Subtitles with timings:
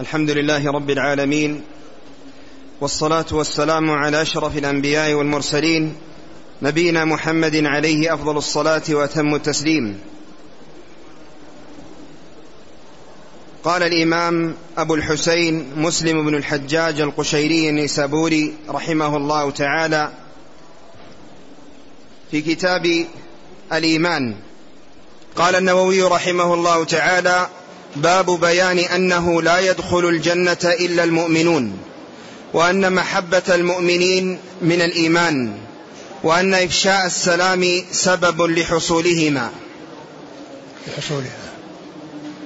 [0.00, 1.62] الحمد لله رب العالمين
[2.80, 5.96] والصلاة والسلام على أشرف الأنبياء والمرسلين
[6.62, 10.00] نبينا محمد عليه أفضل الصلاة وأتم التسليم.
[13.64, 20.12] قال الإمام أبو الحسين مسلم بن الحجاج القشيري النيسابوري رحمه الله تعالى
[22.30, 23.06] في كتاب
[23.72, 24.34] الإيمان.
[25.36, 27.48] قال النووي رحمه الله تعالى
[27.96, 31.78] باب بيان أنه لا يدخل الجنة إلا المؤمنون
[32.52, 35.58] وأن محبة المؤمنين من الإيمان
[36.22, 39.50] وأن إفشاء السلام سبب لحصولهما.
[40.86, 41.38] لحصولها.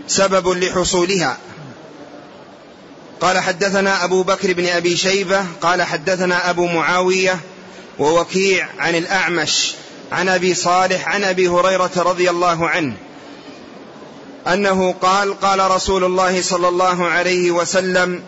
[0.09, 1.39] سبب لحصولها.
[3.21, 7.41] قال حدثنا أبو بكر بن أبي شيبة قال حدثنا أبو معاوية
[7.99, 9.75] ووكيع عن الأعمش
[10.13, 12.97] عن أبي صالح عن أبي هريرة رضي الله عنه
[14.53, 18.23] أنه قال قال رسول الله صلى الله عليه وسلم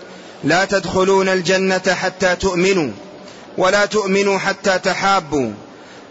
[0.44, 2.91] لا تدخلون الجنة حتى تؤمنوا
[3.58, 5.53] ولا تؤمنوا حتى تحابوا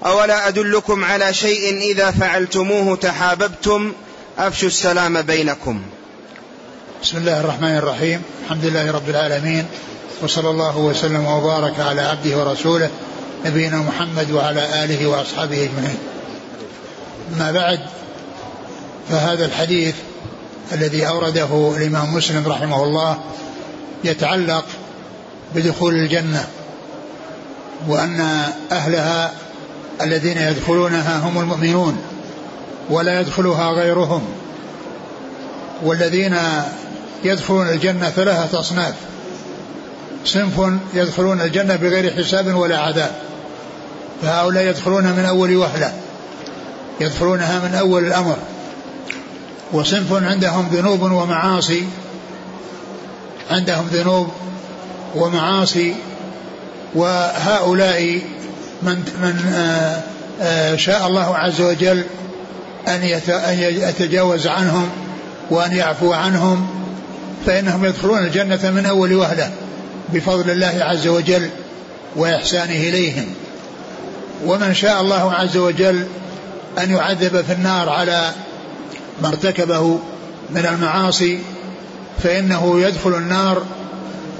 [0.05, 3.93] أولا أدلكم على شيء إذا فعلتموه تحاببتم
[4.37, 5.81] أفشوا السلام بينكم.
[7.03, 9.65] بسم الله الرحمن الرحيم الحمد لله رب العالمين
[10.21, 12.89] وصلى الله وسلم وبارك على عبده ورسوله
[13.45, 15.97] نبينا محمد وعلى آله وأصحابه أجمعين.
[17.37, 17.79] ما بعد
[19.09, 19.95] فهذا الحديث
[20.73, 23.17] الذي أورده الإمام مسلم رحمه الله
[24.03, 24.65] يتعلق
[25.55, 26.47] بدخول الجنة
[27.87, 29.31] وأن أهلها
[30.01, 31.97] الذين يدخلونها هم المؤمنون
[32.89, 34.21] ولا يدخلها غيرهم
[35.83, 36.37] والذين
[37.23, 38.93] يدخلون الجنة ثلاثة أصناف
[40.25, 43.11] صنف يدخلون الجنة بغير حساب ولا عذاب
[44.21, 45.93] فهؤلاء يدخلون من أول وهلة
[46.99, 48.37] يدخلونها من أول الأمر.
[49.73, 51.83] وصنف عندهم ذنوب ومعاصي
[53.51, 54.27] عندهم ذنوب
[55.15, 55.95] ومعاصي
[56.95, 58.21] وهؤلاء
[58.81, 60.01] من من آه،
[60.41, 62.03] آه، شاء الله عز وجل
[62.87, 63.03] أن
[63.59, 64.89] يتجاوز عنهم
[65.49, 66.67] وأن يعفو عنهم
[67.45, 69.51] فإنهم يدخلون الجنة من أول وهلة
[70.13, 71.49] بفضل الله عز وجل
[72.15, 73.25] وإحسانه إليهم.
[74.45, 76.05] ومن شاء الله عز وجل
[76.77, 78.31] أن يعذب في النار على
[79.21, 79.99] ما ارتكبه
[80.49, 81.39] من المعاصي
[82.23, 83.63] فإنه يدخل النار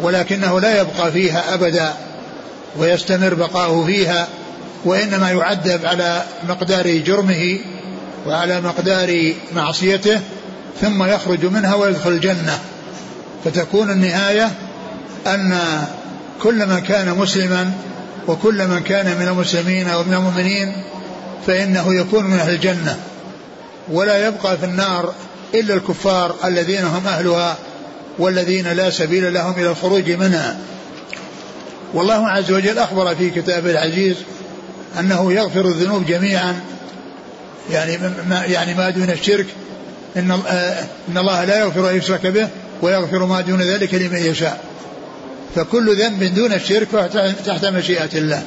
[0.02, 1.94] ولكنه لا يبقى فيها أبدا
[2.78, 4.28] ويستمر بقاؤه فيها
[4.86, 7.60] وإنما يعذب على مقدار جرمه
[8.28, 10.20] وعلى مقدار معصيته
[10.82, 12.60] ثم يخرج منها ويدخل الجنة.
[13.46, 14.52] فتكون النهاية
[15.28, 15.60] أن
[16.42, 17.72] كل من كان مسلما
[18.28, 20.74] وكل من كان من المسلمين أو من المؤمنين
[21.48, 22.98] فإنه يكون من أهل الجنة.
[23.92, 25.14] ولا يبقى في النار
[25.54, 27.58] إلا الكفار الذين هم أهلها
[28.20, 30.58] والذين لا سبيل لهم إلى الخروج منها.
[31.94, 34.16] والله عز وجل أخبر في كتابه العزيز
[35.00, 36.60] أنه يغفر الذنوب جميعا
[37.72, 37.98] يعني
[38.30, 39.46] ما يعني ما دون الشرك
[40.18, 40.32] إن
[41.10, 42.48] إن الله لا يغفر أن يشرك به
[42.82, 44.64] ويغفر ما دون ذلك لمن يشاء.
[45.56, 46.88] فكل ذنب دون الشرك
[47.46, 48.44] تحت مشيئة الله.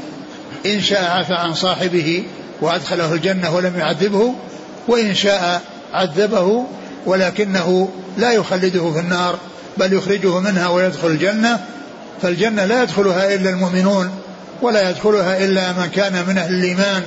[0.66, 2.24] إن شاء عفى عن صاحبه
[2.60, 4.34] وأدخله الجنة ولم يعذبه
[4.88, 5.62] وإن شاء
[5.92, 6.66] عذبه
[7.06, 7.88] ولكنه
[8.18, 9.38] لا يخلده في النار
[9.76, 11.60] بل يخرجه منها ويدخل الجنة.
[12.22, 14.10] فالجنة لا يدخلها إلا المؤمنون
[14.62, 17.02] ولا يدخلها إلا من كان من أهل الإيمان.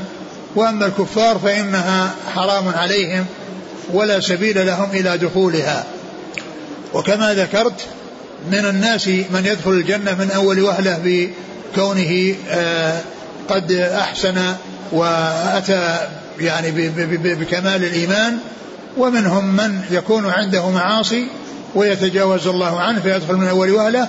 [0.56, 3.26] وأما الكفار فإنها حرام عليهم
[3.94, 5.84] ولا سبيل لهم إلى دخولها.
[6.94, 7.82] وكما ذكرت
[8.52, 13.00] من الناس من يدخل الجنة من أول وهلة بكونه آه،
[13.50, 14.54] قد أحسن
[14.92, 15.98] وأتى
[16.40, 16.72] يعني
[17.18, 18.38] بكمال الإيمان
[18.98, 21.28] ومنهم من يكون عنده معاصي
[21.76, 24.08] ويتجاوز الله عنه فيدخل من أول وهلة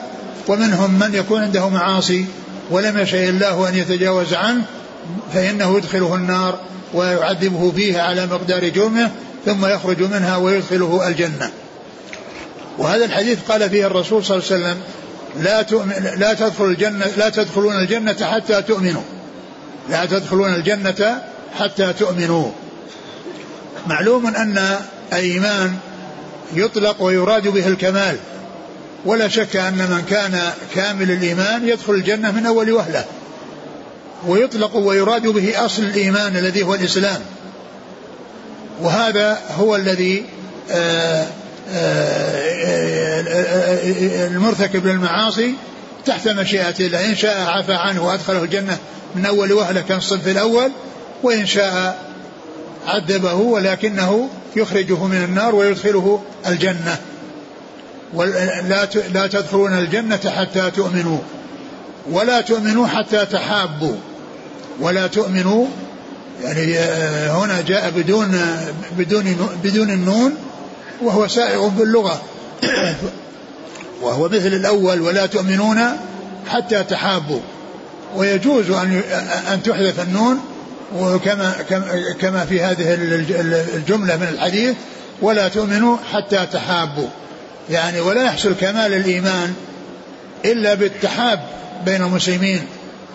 [0.48, 2.24] ومنهم من يكون عنده معاصي
[2.70, 4.62] ولم يشاء الله أن يتجاوز عنه
[5.34, 6.58] فإنه يدخله النار
[6.94, 9.10] ويعذبه فيها على مقدار جرمه
[9.46, 11.50] ثم يخرج منها ويدخله الجنة.
[12.78, 14.82] وهذا الحديث قال فيه الرسول صلى الله عليه وسلم
[15.44, 19.02] لا تؤمن لا تدخل الجنة لا تدخلون الجنة حتى تؤمنوا.
[19.90, 21.22] لا تدخلون الجنة
[21.58, 22.50] حتى تؤمنوا.
[23.86, 24.76] معلوم أن
[25.12, 25.76] الإيمان
[26.54, 28.16] يطلق ويراد به الكمال.
[29.04, 30.40] ولا شك أن من كان
[30.74, 33.04] كامل الإيمان يدخل الجنة من أول وهلة.
[34.26, 37.20] ويطلق ويراد به أصل الإيمان الذي هو الإسلام.
[38.80, 40.24] وهذا هو الذي
[40.70, 41.26] آه،
[41.70, 42.46] آه،
[43.28, 45.54] آه، المرتكب للمعاصي
[46.06, 48.78] تحت مشيئة الله إن شاء عفى عنه وأدخله الجنة
[49.14, 50.70] من أول وهلة كالصنف الأول
[51.22, 51.98] وإن شاء
[52.86, 56.98] عذبه ولكنه يخرجه من النار ويدخله الجنة.
[58.68, 58.84] لا
[59.14, 61.18] لا تدخلون الجنة حتى تؤمنوا.
[62.10, 63.96] ولا تؤمنوا حتى تحابوا.
[64.80, 65.66] ولا تؤمنوا
[66.42, 68.40] يعني آه، هنا جاء بدون
[68.98, 70.34] بدون بدون النون
[71.02, 72.22] وهو سائغ باللغة.
[74.02, 75.80] وهو مثل الأول ولا تؤمنون
[76.48, 77.40] حتى تحابوا.
[78.16, 79.02] ويجوز أن
[79.52, 80.40] أن تحذف النون
[80.94, 81.52] وكما
[82.20, 82.94] كما في هذه
[83.74, 84.74] الجملة من الحديث
[85.22, 87.08] ولا تؤمنوا حتى تحابوا.
[87.70, 89.54] يعني ولا يحصل كمال الإيمان
[90.44, 91.40] إلا بالتحاب
[91.84, 92.62] بين المسلمين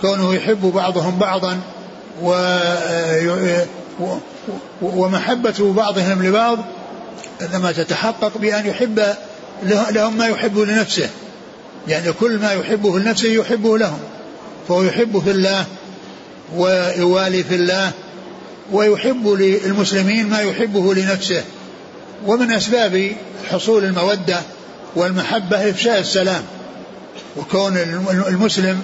[0.01, 1.59] كونه يحب بعضهم بعضا
[2.21, 2.57] و
[4.81, 6.59] ومحبة بعضهم لبعض
[7.41, 9.03] إنما تتحقق بأن يحب
[9.91, 11.09] لهم ما يحب لنفسه.
[11.87, 13.99] يعني كل ما يحبه لنفسه يحبه لهم
[14.67, 15.65] فهو يحب في الله
[16.55, 17.91] ويوالي في الله
[18.71, 21.43] ويحب للمسلمين ما يحبه لنفسه.
[22.25, 23.11] ومن أسباب
[23.51, 24.41] حصول المودة
[24.95, 26.43] والمحبة إفشاء السلام.
[27.37, 27.77] وكون
[28.27, 28.81] المسلم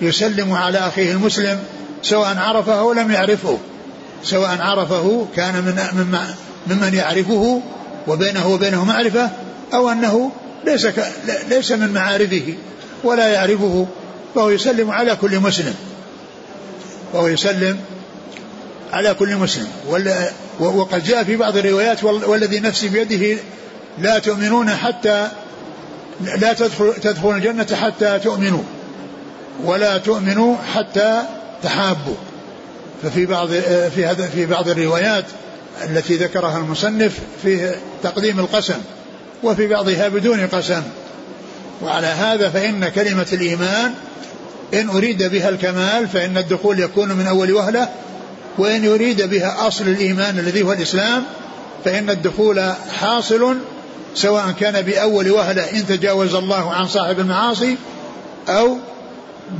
[0.00, 1.58] يسلم على أخيه المسلم
[2.02, 3.58] سواء عرفه أو لم يعرفه.
[4.24, 6.18] سواء عرفه كان من
[6.66, 7.62] ممن يعرفه
[8.08, 9.30] وبينه وبينه معرفة
[9.74, 10.30] أو أنه
[10.66, 10.86] ليس
[11.48, 12.54] ليس من معارفه
[13.04, 13.86] ولا يعرفه
[14.34, 15.74] فهو يسلم على كل مسلم.
[17.12, 17.78] وهو يسلم
[18.92, 19.68] على كل مسلم.
[20.60, 23.40] وقد جاء في بعض الروايات والذي نفسي بيده
[23.98, 25.28] لا تؤمنون حتى
[26.20, 28.62] لا تدخل تدخلون الجنة حتى تؤمنوا.
[29.64, 31.22] ولا تؤمنوا حتى
[31.62, 32.16] تحابوا.
[33.02, 33.48] ففي بعض
[33.94, 35.24] في هذا في بعض الروايات
[35.84, 38.78] التي ذكرها المصنف في تقديم القسم
[39.42, 40.82] وفي بعضها بدون قسم.
[41.82, 43.94] وعلى هذا فإن كلمة الإيمان
[44.74, 47.88] إن أريد بها الكمال فإن الدخول يكون من أول وهلة
[48.58, 51.24] وإن يريد بها أصل الإيمان الذي هو الإسلام
[51.84, 53.56] فإن الدخول حاصل
[54.14, 57.76] سواء كان بأول وهلة إن تجاوز الله عن صاحب المعاصي
[58.48, 58.76] أو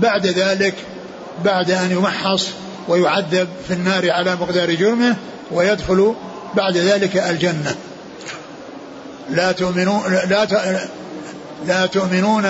[0.03, 0.75] بعد ذلك
[1.45, 2.49] بعد أن يمحص
[2.89, 5.17] ويعذب في النار على مقدار جرمه
[5.51, 6.15] ويدخل
[6.55, 7.75] بعد ذلك الجنة.
[9.31, 10.45] لا تؤمنون لا
[11.67, 12.43] لا تؤمنون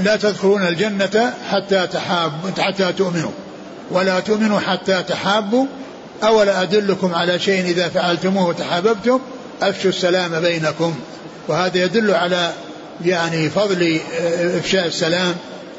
[0.00, 3.30] لا تدخلون الجنة حتى تحاب حتى تؤمنوا.
[3.90, 5.66] ولا تؤمنوا حتى تحابوا.
[6.22, 9.20] أولا أدلكم على شيء إذا فعلتموه وتحاببتم؟
[9.62, 10.94] أفشوا السلام بينكم.
[11.48, 12.52] وهذا يدل على
[13.04, 14.00] يعني فضل
[14.58, 15.34] إفشاء السلام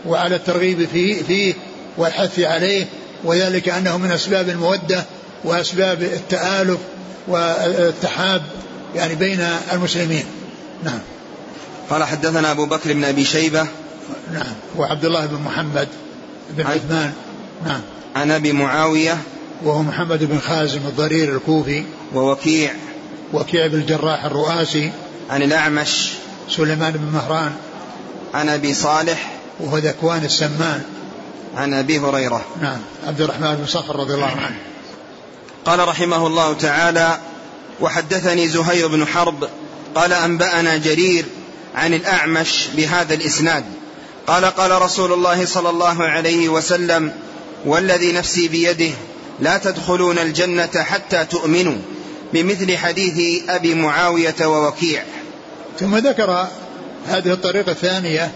[0.06, 1.54] وعلى الترغيب فيه, فيه
[1.98, 2.86] والحث عليه.
[3.24, 5.04] وذلك أنه من أسباب المودة
[5.44, 6.80] وأسباب التآلف
[7.28, 8.42] والتحاب
[8.96, 10.26] يعني بين المسلمين.
[10.84, 11.00] نعم.
[11.90, 13.68] قال حدثنا أبو بكر بن أبي شيبة.
[14.34, 14.54] نعم.
[14.76, 15.88] وعبد الله بن محمد
[16.50, 17.14] بن عثمان.
[17.66, 17.82] نعم.
[18.16, 19.18] عن أبي معاوية.
[19.64, 21.84] وهو محمد بن خازم الضرير الكوفي.
[22.14, 22.74] ووكيع.
[23.34, 24.92] وكيع بن الجراح الرؤاسي.
[25.30, 26.10] عن الأعمش.
[26.50, 27.52] سليمان بن مهران.
[28.34, 29.32] عن أبي صالح.
[29.60, 30.82] وهو ذكوان السمان.
[31.56, 32.46] عن أبي هريرة.
[32.62, 32.80] نعم.
[33.08, 34.58] عبد الرحمن بن صخر رضي الله عنه.
[35.66, 37.18] قال رحمه الله تعالى
[37.82, 39.50] وحدثني زهير بن حرب.
[39.96, 41.26] قال أنبأنا جرير
[41.78, 43.64] عن الأعمش بهذا الإسناد.
[44.28, 47.12] قال قال رسول الله صلى الله عليه وسلم
[47.66, 48.92] والذي نفسي بيده
[49.40, 51.78] لا تدخلون الجنة حتى تؤمنوا
[52.34, 55.04] بمثل حديث أبي معاوية ووكيع.
[55.80, 56.48] ثم ذكر
[57.08, 58.32] هذه الطريقة الثانية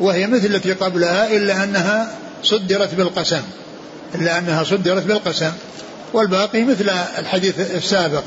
[0.00, 3.42] وهي مثل التي قبلها إلا أنها صدرت بالقسم.
[4.14, 5.52] إلا أنها صدرت بالقسم.
[6.12, 8.22] والباقي مثل الحديث السابق.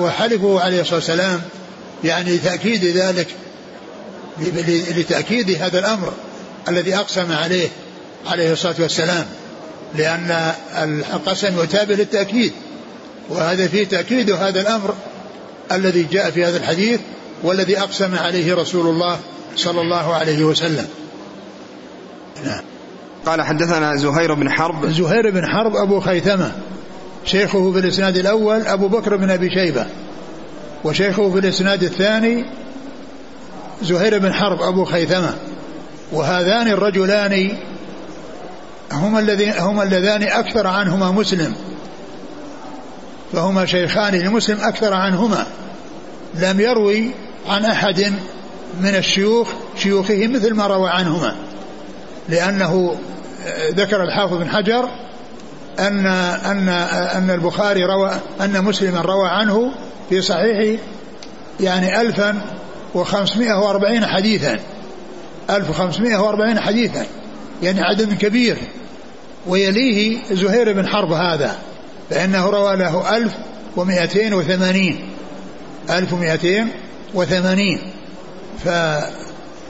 [0.00, 1.42] وحلفه عليه الصلاة والسلام
[2.04, 3.26] يعني لتأكيد ذلك
[4.96, 6.12] لتأكيد هذا الأمر
[6.68, 7.68] الذي أقسم عليه
[8.26, 9.26] عليه الصلاة والسلام
[9.94, 10.52] لأن
[11.12, 12.52] القسم يتابع للتأكيد
[13.28, 14.94] وهذا فيه تأكيد هذا الأمر
[15.72, 17.00] الذي جاء في هذا الحديث
[17.42, 19.18] والذي أقسم عليه رسول الله
[19.56, 20.88] صلى الله عليه وسلم.
[22.44, 22.62] نعم.
[23.26, 24.90] قال حدثنا زهير بن حرب.
[24.90, 26.52] زهير بن حرب أبو خيثمة
[27.24, 29.86] شيخه في الإسناد الأول أبو بكر بن أبي شيبة
[30.84, 32.44] وشيخه في الإسناد الثاني
[33.82, 35.34] زهير بن حرب أبو خيثمة
[36.12, 37.56] وهذان الرجلان
[38.92, 41.54] هما الذين هما اللذان أكثر عنهما مسلم
[43.32, 45.46] فهما شيخان لمسلم أكثر عنهما
[46.34, 47.10] لم يروي
[47.48, 48.12] عن أحد
[48.80, 51.36] من الشيوخ شيوخه مثل ما روى عنهما
[52.28, 52.96] لأنه
[53.70, 54.88] ذكر الحافظ بن حجر
[55.78, 58.10] أن أن أن البخاري روى
[58.40, 59.72] أن مسلما روى عنه
[60.10, 60.80] في صحيح
[61.60, 62.40] يعني ألفا
[62.94, 64.58] وخمسمائة وأربعين حديثا.
[65.50, 67.06] ألف وخمسمائة وأربعين حديثا.
[67.62, 68.56] يعني عدد كبير.
[69.46, 71.58] ويليه زهير بن حرب هذا
[72.10, 73.32] فإنه روى له ألف
[73.76, 75.08] ومائتين وثمانين.
[75.90, 76.68] ألف ومائتين
[77.14, 77.80] وثمانين.
[78.64, 78.68] ف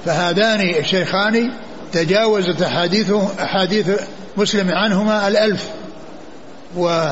[0.07, 1.53] فهذان الشيخان
[1.93, 3.91] تجاوزت أحاديثه أحاديث
[4.37, 5.69] مسلم عنهما الألف.
[6.77, 7.11] و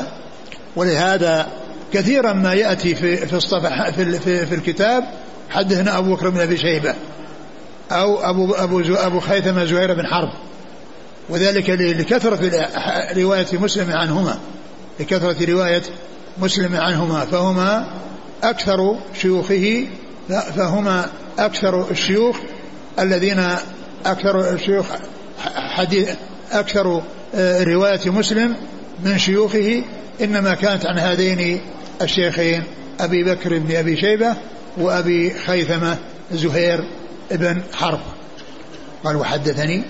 [0.77, 1.47] ولهذا
[1.93, 5.05] كثيرا ما يأتي في في الصفح في, في, في الكتاب
[5.51, 6.95] حدثنا أبو بكر بن أبي شيبة
[7.91, 10.33] أو أبو أبو أبو خيثمة زهير بن حرب.
[11.29, 12.69] وذلك لكثرة
[13.17, 14.39] رواية مسلم عنهما.
[15.01, 15.83] لكثرة رواية
[16.39, 17.25] مسلم عنهما.
[17.25, 17.89] فهما
[18.43, 19.87] أكثر شيوخه
[20.29, 21.07] فهما
[21.39, 22.37] أكثر الشيوخ
[22.99, 23.47] الذين
[24.07, 24.87] أكثر الشيوخ
[25.57, 26.11] حديث
[26.53, 27.03] أكثر
[27.35, 28.57] آه، رواية مسلم
[29.05, 29.83] من شيوخه
[30.21, 31.61] إنما كانت عن هذين
[32.03, 32.63] الشيخين
[33.01, 34.35] أبي بكر بن أبي شيبة
[34.77, 35.97] وأبي خيثمة
[36.33, 36.85] زهير
[37.31, 38.01] بن حرب.
[39.05, 39.85] قال وحدثني.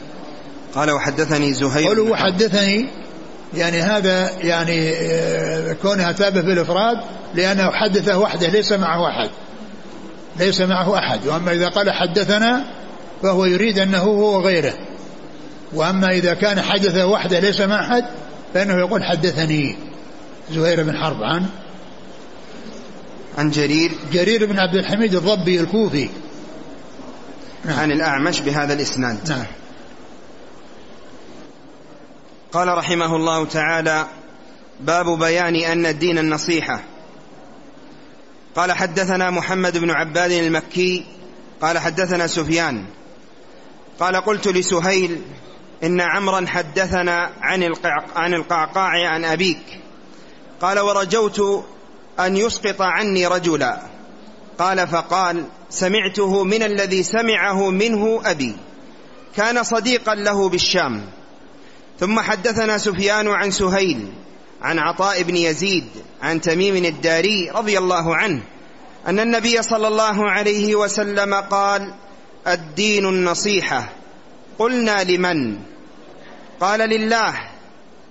[0.74, 2.88] قال وحدثني زهير قال وحدثني.
[3.56, 6.96] يعني هذا يعني آه، كونها تابه بالافراد
[7.34, 9.30] لأنه حدثه وحده ليس معه أحد.
[10.38, 11.26] ليس معه أحد.
[11.26, 12.64] وأما إذا قال حدثنا
[13.22, 14.74] فهو يريد أنه هو غيره
[15.72, 18.04] وأما إذا كان حدثه وحده ليس مع أحد
[18.54, 19.76] فإنه يقول حدثني.
[20.50, 21.46] زهير بن حرب عن
[23.38, 26.08] عن جرير جرير بن عبد الحميد الضبي الكوفي.
[27.64, 27.78] نعم.
[27.78, 29.30] عن الأعمش بهذا الإسناد.
[29.30, 29.46] نعم.
[32.52, 34.06] قال رحمه الله تعالى
[34.80, 36.82] باب بيان أن الدين النصيحة.
[38.56, 41.04] قال حدثنا محمد بن عباد المكي.
[41.62, 42.84] قال حدثنا سفيان.
[44.00, 45.22] قال قلت لسهيل
[45.84, 47.74] إن عمرا حدثنا عن,
[48.16, 49.80] عن القعقاع عن أبيك.
[50.60, 51.64] قال ورجوت
[52.20, 53.82] أن يسقط عني رجلا.
[54.58, 58.56] قال فقال سمعته من الذي سمعه منه أبي.
[59.36, 61.02] كان صديقا له بالشام.
[62.00, 64.12] ثم حدثنا سفيان عن سهيل
[64.62, 65.86] عن عطاء بن يزيد
[66.22, 68.42] عن تميم الداري رضي الله عنه
[69.06, 71.94] أن النبي صلى الله عليه وسلم قال
[72.46, 73.88] الدين النصيحة.
[74.58, 75.58] قلنا لمن؟
[76.60, 77.34] قال لله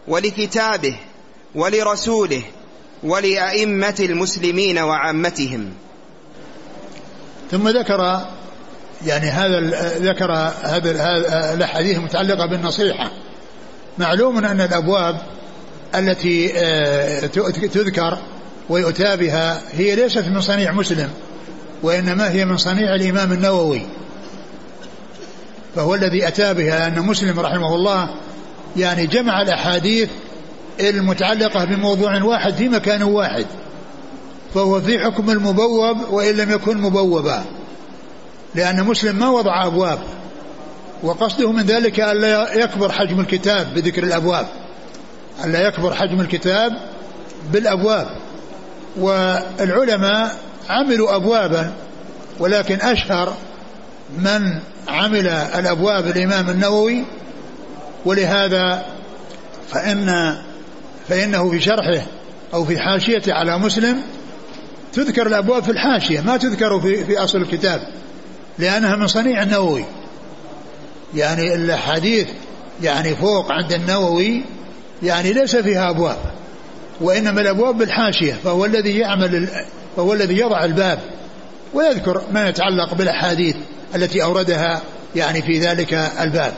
[0.08, 0.96] ولكتابه
[1.56, 2.44] ولرسوله
[3.04, 5.74] ولأئمة المسلمين وعامتهم.
[7.52, 8.26] ثم ذكر
[9.06, 9.60] يعني هذا
[9.98, 10.92] ذكر هذا
[11.54, 13.12] الأحاديث المتعلقة بالنصيحة.
[13.98, 15.18] معلوم أن الأبواب
[15.96, 17.20] التي آه،
[17.74, 18.18] تذكر
[18.70, 21.10] ويؤتى بها هي ليست من صنيع مسلم
[21.84, 23.82] وإنما هي من صنيع الإمام النووي.
[25.76, 28.10] فهو الذي أتى بها أن مسلم رحمه الله
[28.78, 30.10] يعني جمع الأحاديث
[30.80, 33.46] المتعلقة بموضوع واحد في مكان واحد
[34.54, 37.44] فهو في حكم المبوب وإن لم يكن مبوبا
[38.56, 40.00] لأن مسلم ما وضع أبواب
[41.04, 44.48] وقصده من ذلك ألا يكبر حجم الكتاب بذكر الأبواب
[45.44, 46.74] ألا يكبر حجم الكتاب
[47.52, 48.08] بالأبواب
[48.98, 50.36] والعلماء
[50.70, 51.74] عملوا أبوابا
[52.40, 53.34] ولكن أشهر
[54.18, 57.04] من عمل الأبواب الإمام النووي
[58.06, 58.86] ولهذا
[59.70, 60.38] فإن
[61.10, 62.02] فإنه في شرحه
[62.54, 64.02] أو في حاشيته على مسلم
[64.94, 67.82] تذكر الأبواب في الحاشية ما تذكر في, في أصل الكتاب
[68.60, 69.86] لأنها من صنيع النووي.
[71.16, 72.28] يعني الحديث
[72.84, 74.42] يعني فوق عند النووي
[75.04, 76.18] يعني ليس فيها أبواب
[77.02, 79.48] وإنما الأبواب بالحاشية فهو الذي يعمل
[79.96, 81.00] فهو الذي يضع الباب
[81.74, 83.56] ويذكر ما يتعلق بالأحاديث
[83.96, 84.82] التي أوردها
[85.16, 86.54] يعني في ذلك الباب.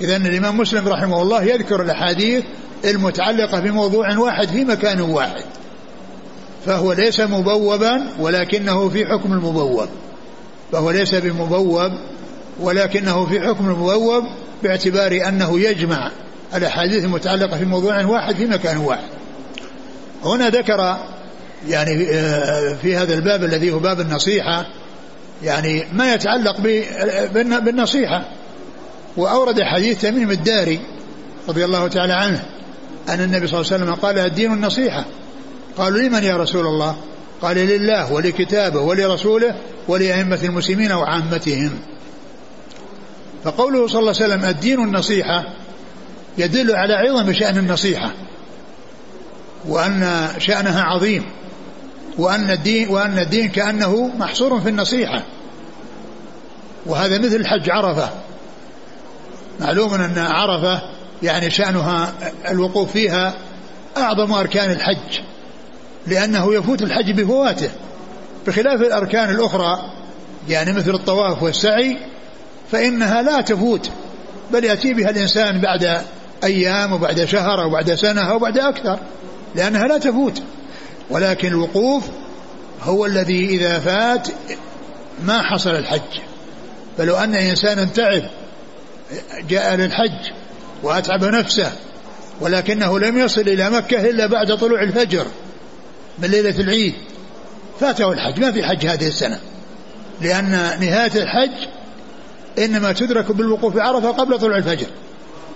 [0.00, 2.44] إذا الإمام مسلم رحمه الله يذكر الأحاديث
[2.84, 5.44] المتعلقة بموضوع واحد في مكان واحد
[6.66, 9.88] فهو ليس مبوبا ولكنه في حكم المبوب.
[10.72, 11.92] فهو ليس بمبوب
[12.60, 14.24] ولكنه في حكم المبوب
[14.62, 16.10] باعتبار أنه يجمع
[16.54, 19.08] الأحاديث المتعلقة في موضوع واحد في مكان واحد.
[20.24, 20.96] هنا ذكر
[21.68, 24.66] يعني آه، في هذا الباب الذي هو باب النصيحة
[25.42, 26.60] يعني ما يتعلق
[27.60, 28.28] بالنصيحة.
[29.16, 30.80] وأورد حديث تميم الداري
[31.48, 32.44] رضي الله تعالى عنه
[33.08, 35.04] أن النبي صلى الله عليه وسلم قال الدين النصيحة.
[35.78, 36.96] قالوا لمن يا رسول الله؟
[37.42, 39.54] قال لله ولكتابه ولرسوله
[39.88, 41.70] ولأئمة المسلمين وعامتهم.
[43.44, 45.44] فقوله صلى الله عليه وسلم الدين النصيحة
[46.38, 48.10] يدل على عظم شأن النصيحة
[49.68, 51.24] وأن شأنها عظيم
[52.18, 55.22] وأن الدين وأن الدين كأنه محصور في النصيحة.
[56.86, 58.10] وهذا مثل حج عرفة.
[59.60, 62.12] معلوم أن عرفة يعني شأنها
[62.48, 63.34] الوقوف فيها
[63.96, 65.20] أعظم أركان الحج
[66.06, 67.70] لأنه يفوت الحج بفواته
[68.46, 69.92] بخلاف الأركان الأخرى
[70.48, 71.96] يعني مثل الطواف والسعي
[72.72, 73.90] فإنها لا تفوت
[74.52, 76.02] بل يأتي بها الإنسان بعد
[76.44, 78.98] أيام وبعد شهر أو بعد سنة أو بعد أكثر
[79.54, 80.42] لأنها لا تفوت.
[81.10, 82.04] ولكن الوقوف
[82.82, 84.28] هو الذي إذا فات
[85.24, 86.20] ما حصل الحج.
[86.98, 88.22] فلو أن إنسانا تعب
[89.48, 90.32] جاء للحج
[90.82, 91.72] وأتعب نفسه
[92.40, 95.26] ولكنه لم يصل إلى مكة إلا بعد طلوع الفجر
[96.18, 96.94] من ليلة العيد.
[97.80, 98.40] فاته الحج.
[98.40, 99.38] ما في حج هذه السنة
[100.20, 101.68] لأن نهاية الحج
[102.58, 104.86] إنما تدرك بالوقوف عرفة قبل طلوع الفجر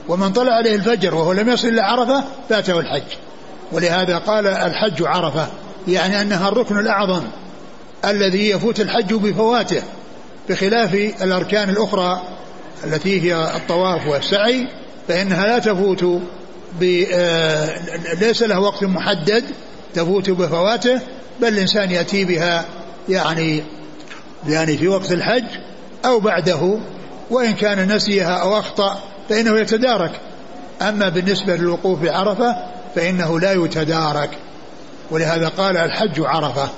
[0.08, 3.16] ومن طلع عليه الفجر وهو لم يصل إلى عرفة فاته الحج.
[3.72, 5.46] ولهذا قال الحج عرفة
[5.88, 7.22] يعني أنها الركن الأعظم
[8.04, 9.82] الذي يفوت الحج بفواته
[10.48, 12.22] بخلاف الأركان الأخرى
[12.84, 14.66] التي هي الطواف والسعي
[15.12, 16.04] فإنها لا تفوت
[17.12, 17.78] آه،
[18.20, 19.44] ليس له وقت محدد
[19.94, 21.00] تفوت بفواته
[21.40, 22.64] بل الإنسان يأتي بها
[23.08, 23.62] يعني
[24.48, 25.44] يعني في وقت الحج
[26.04, 26.78] أو بعده
[27.30, 30.10] وإن كان نسيها أو أخطأ فإنه يتدارك.
[30.82, 32.56] أما بالنسبة للوقوف بعرفة
[32.94, 34.30] فإنه لا يتدارك.
[35.10, 36.68] ولهذا قال الحج عرفة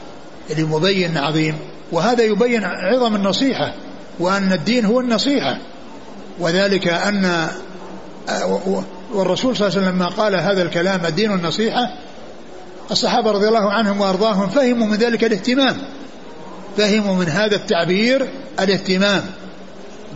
[0.50, 1.54] اللي مبين عظيم.
[1.92, 3.74] وهذا يبين عظم النصيحة
[4.18, 5.58] وأن الدين هو النصيحة.
[6.38, 7.48] وذلك أن
[9.12, 11.98] والرسول صلى الله عليه وسلم لما قال هذا الكلام الدين النصيحة
[12.90, 15.76] الصحابة رضي الله عنهم وأرضاهم فهموا من ذلك الاهتمام.
[16.76, 18.28] فهموا من هذا التعبير
[18.60, 19.22] الاهتمام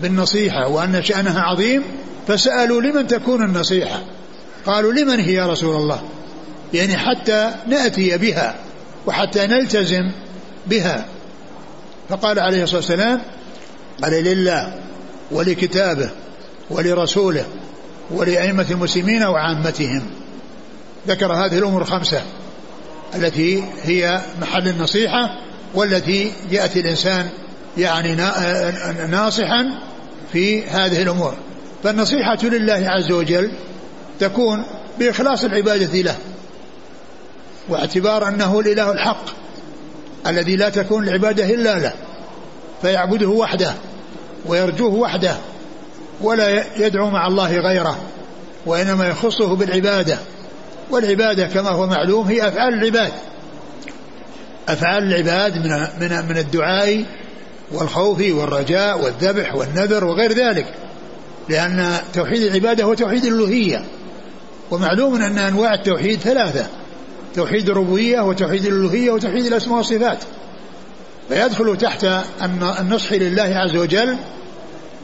[0.03, 1.83] بالنصيحة وأن شأنها عظيم
[2.29, 4.01] فسألوا لمن تكون النصيحة؟
[4.67, 6.03] قالوا لمن هي يا رسول الله؟
[6.75, 8.55] يعني حتى نأتي بها
[9.07, 10.13] وحتى نلتزم
[10.67, 11.07] بها.
[12.09, 13.23] فقال عليه الصلاة والسلام
[14.03, 14.75] قال لله
[15.31, 16.11] ولكتابه
[16.71, 17.45] ولرسوله
[18.11, 20.03] ولأئمة المسلمين وعامتهم.
[21.09, 22.23] ذكر هذه الأمور الخمسة
[23.15, 25.39] التي هي محل النصيحة
[25.75, 27.29] والتي يأتي الإنسان
[27.79, 28.15] يعني
[29.11, 29.81] ناصحا
[30.33, 31.35] في هذه الأمور.
[31.85, 33.51] فالنصيحة لله عز وجل
[34.21, 34.65] تكون
[34.99, 36.17] بإخلاص العبادة له
[37.69, 39.25] واعتبار أنه الإله الحق
[40.27, 41.93] الذي لا تكون العبادة إلا له
[42.83, 43.75] فيعبده وحده
[44.47, 45.37] ويرجوه وحده
[46.21, 47.99] ولا يدعو مع الله غيره
[48.67, 50.19] وإنما يخصه بالعبادة.
[50.91, 53.13] والعبادة كما هو معلوم هي أفعال العباد.
[54.69, 57.05] أفعال العباد من من من الدعاء
[57.73, 60.75] والخوف والرجاء والذبح والنذر وغير ذلك
[61.49, 63.85] لأن توحيد العبادة هو توحيد الألوهية.
[64.71, 66.67] ومعلوم أن أنواع التوحيد ثلاثة
[67.35, 70.19] توحيد الربوبية وتوحيد الألوهية وتوحيد الأسماء والصفات.
[71.29, 72.07] فيدخل تحت
[72.81, 74.17] النصح لله عز وجل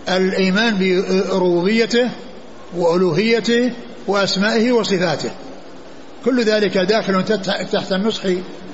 [0.09, 2.11] الإيمان بربوبيته
[2.77, 3.71] وألوهيته
[4.07, 5.31] وأسمائه وصفاته.
[6.25, 7.25] كل ذلك داخل
[7.73, 8.27] تحت النصح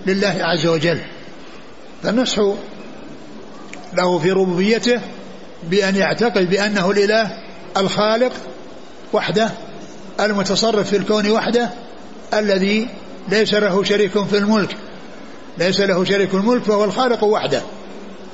[0.06, 0.98] لله عز وجل.
[2.02, 2.38] فالنصح
[3.94, 5.00] له في ربوبيته
[5.70, 7.30] بأن يعتقد بأنه الإله
[7.76, 8.32] الخالق
[9.12, 9.50] وحده
[10.20, 11.70] المتصرف في الكون وحده
[12.34, 12.88] الذي
[13.28, 14.76] ليس له شريك في الملك.
[15.58, 17.62] ليس له شريك الملك فهو الخالق وحده.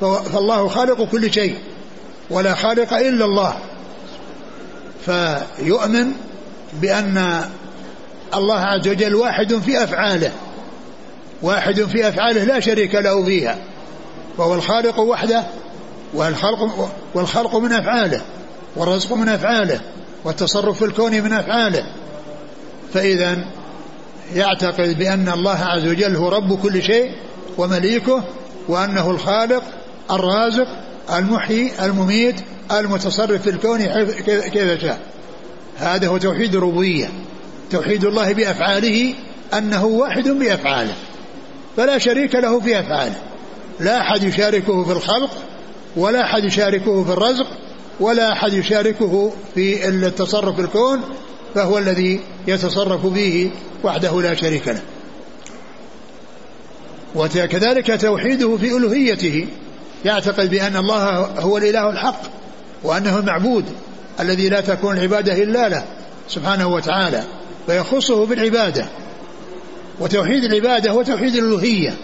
[0.01, 1.59] فالله خالق كل شيء.
[2.31, 3.57] ولا خالق إلا الله.
[5.07, 6.13] فيؤمن
[6.73, 7.45] بأن
[8.35, 10.33] الله عز وجل واحد في أفعاله.
[11.43, 13.59] واحد في أفعاله لا شريك له فيها.
[14.39, 15.45] وهو الخالق وحده
[16.15, 18.21] والخلق, والخلق من أفعاله
[18.77, 19.81] والرزق من أفعاله
[20.25, 21.87] والتصرف في الكون من أفعاله.
[22.95, 23.45] فإذا
[24.35, 27.11] يعتقد بأن الله عز وجل هو رب كل شيء
[27.59, 28.25] ومليكه
[28.69, 29.63] وأنه الخالق
[30.11, 30.69] الرازق
[31.15, 32.37] المحيي المميت
[32.73, 33.87] المتصرف في الكون
[34.51, 35.01] كيف شاء.
[35.77, 37.11] هذا هو توحيد الربوبية.
[37.71, 39.15] توحيد الله بأفعاله
[39.55, 40.95] أنه واحد بأفعاله.
[41.77, 43.17] فلا شريك له في أفعاله.
[43.81, 45.31] لا أحد يشاركه في الخلق
[45.97, 47.47] ولا أحد يشاركه في الرزق
[48.01, 51.01] ولا أحد يشاركه في التصرف في الكون
[51.55, 53.51] فهو الذي يتصرف به
[53.85, 54.83] وحده لا شريك له.
[57.15, 59.47] وكذلك توحيده في ألوهيته.
[60.07, 62.21] يعتقد بأن الله هو الإله الحق
[62.83, 63.65] وأنه المعبود
[64.21, 65.85] الذي لا تكون العبادة إلا له
[66.29, 67.23] سبحانه وتعالى
[67.67, 68.87] فيخصه بالعبادة
[70.01, 71.95] وتوحيد العبادة هو توحيد الألوهية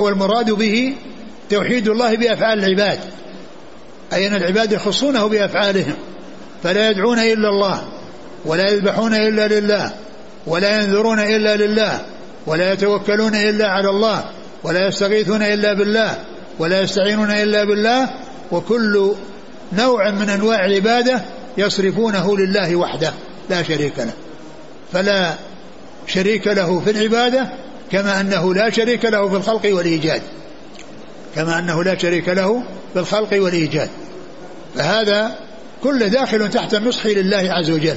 [0.00, 0.94] والمراد به
[1.50, 3.00] توحيد الله بأفعال العباد
[4.12, 5.94] أي أن العباد يخصونه بأفعالهم
[6.62, 7.88] فلا يدعون إلا الله
[8.44, 9.92] ولا يذبحون إلا لله
[10.46, 12.00] ولا ينذرون إلا لله
[12.46, 14.24] ولا يتوكلون إلا على الله
[14.64, 16.18] ولا يستغيثون إلا بالله
[16.58, 18.10] ولا يستعينون إلا بالله
[18.52, 19.14] وكل
[19.72, 21.24] نوع من أنواع العبادة
[21.58, 23.12] يصرفونه لله وحده
[23.50, 24.12] لا شريك له.
[24.92, 25.34] فلا
[26.06, 27.48] شريك له في العبادة
[27.92, 30.22] كما أنه لا شريك له في الخلق والإيجاد.
[31.34, 33.88] كما أنه لا شريك له في الخلق والإيجاد.
[34.76, 35.38] فهذا
[35.82, 37.96] كل داخل تحت النصح لله عز وجل.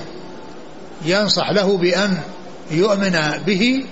[1.05, 2.17] ينصح له بأن
[2.71, 3.85] يؤمن به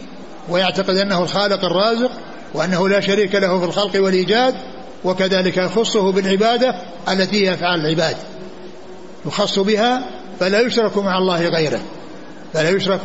[0.50, 2.12] ويعتقد أنه الخالق الرازق
[2.54, 4.56] وأنه لا شريك له في الخلق والإيجاد
[5.04, 6.76] وكذلك يخصه بالعبادة
[7.10, 8.16] التي هي أفعال العباد.
[9.26, 10.04] يخص بها
[10.40, 11.80] فلا يشرك مع الله غيره.
[12.54, 13.02] فلا يشرك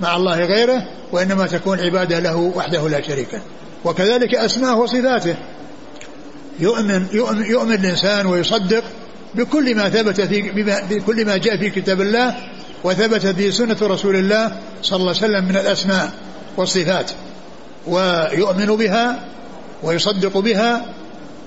[0.00, 3.42] مع الله غيره وإنما تكون عبادة له وحده لا شريك له.
[3.84, 5.36] وكذلك أسماءه وصفاته.
[6.60, 8.84] يؤمن, يؤمن, يؤمن الإنسان ويصدق
[9.34, 10.42] بكل ما ثبت في
[10.90, 12.34] بكل ما جاء في كتاب الله
[12.84, 16.10] وثبت في سنة رسول الله صلى الله عليه وسلم من الأسماء
[16.56, 17.10] والصفات.
[17.86, 19.24] ويؤمن بها
[19.82, 20.86] ويصدق بها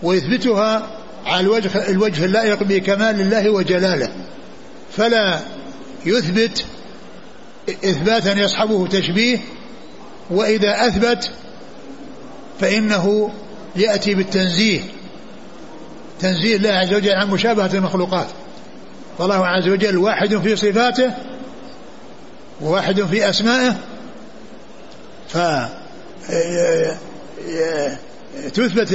[0.03, 0.87] ويثبتها
[1.25, 4.09] على الوجه الوجه اللائق بكمال الله وجلاله.
[4.97, 5.39] فلا
[6.05, 6.65] يثبت
[7.69, 9.39] إثباتا يصحبه تشبيه
[10.29, 11.31] وإذا أثبت
[12.59, 13.31] فإنه
[13.75, 14.81] يأتي بالتنزيه.
[16.19, 18.27] تنزيه الله عز وجل عن مشابهة المخلوقات.
[19.17, 21.13] فالله عز وجل واحد في صفاته
[22.61, 23.75] وواحد في أسمائه.
[25.27, 25.37] ف
[28.53, 28.93] تثبت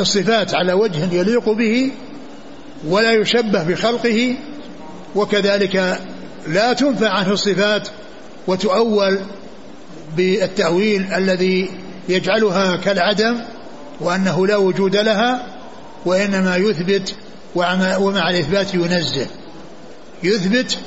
[0.00, 1.92] الصفات على وجه يليق به
[2.86, 4.36] ولا يشبه بخلقه
[5.14, 5.98] وكذلك
[6.46, 7.88] لا تنفى عنه الصفات
[8.46, 9.20] وتؤول
[10.16, 11.70] بالتأويل الذي
[12.08, 13.40] يجعلها كالعدم
[14.00, 15.46] وأنه لا وجود لها
[16.06, 17.14] وإنما يثبت
[17.54, 19.26] ومع الإثبات ينزه.
[20.22, 20.78] يثبت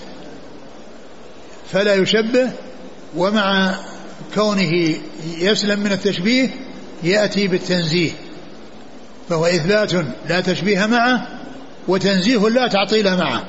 [1.72, 2.50] فلا يشبه
[3.16, 3.76] ومع
[4.36, 4.96] كونه
[5.38, 6.50] يسلم من التشبيه
[7.04, 8.12] يأتي بالتنزيه
[9.30, 9.94] فهو إثبات
[10.30, 11.28] لا تشبيه معه
[11.88, 13.44] وتنزيه لا تعطيل معه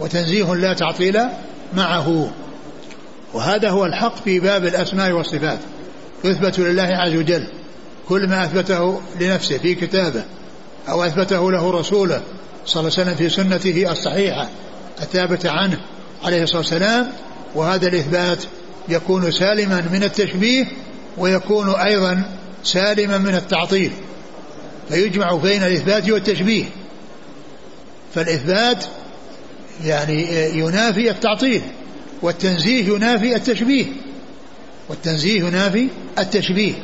[0.00, 1.20] وتنزيه لا تعطيل
[1.74, 2.30] معه.
[3.34, 5.58] وهذا هو الحق في باب الأسماء والصفات
[6.24, 7.48] يثبت لله عز وجل
[8.08, 10.24] كل ما أثبته لنفسه في كتابه
[10.88, 12.22] أو أثبته له رسوله
[12.66, 14.48] صلى الله عليه وسلم في سنته الصحيحة
[15.02, 15.78] الثابتة عنه
[16.24, 17.12] عليه الصلاة والسلام.
[17.54, 18.44] وهذا الإثبات
[18.88, 20.66] يكون سالما من التشبيه
[21.18, 22.22] ويكون أيضا
[22.64, 23.90] سالما من التعطيل
[24.88, 26.64] فيجمع بين الإثبات والتشبيه.
[28.14, 28.84] فالإثبات
[29.84, 31.62] يعني ينافي التعطيل
[32.22, 33.86] والتنزيه ينافي التشبيه
[34.88, 36.74] والتنزيه ينافي التشبيه.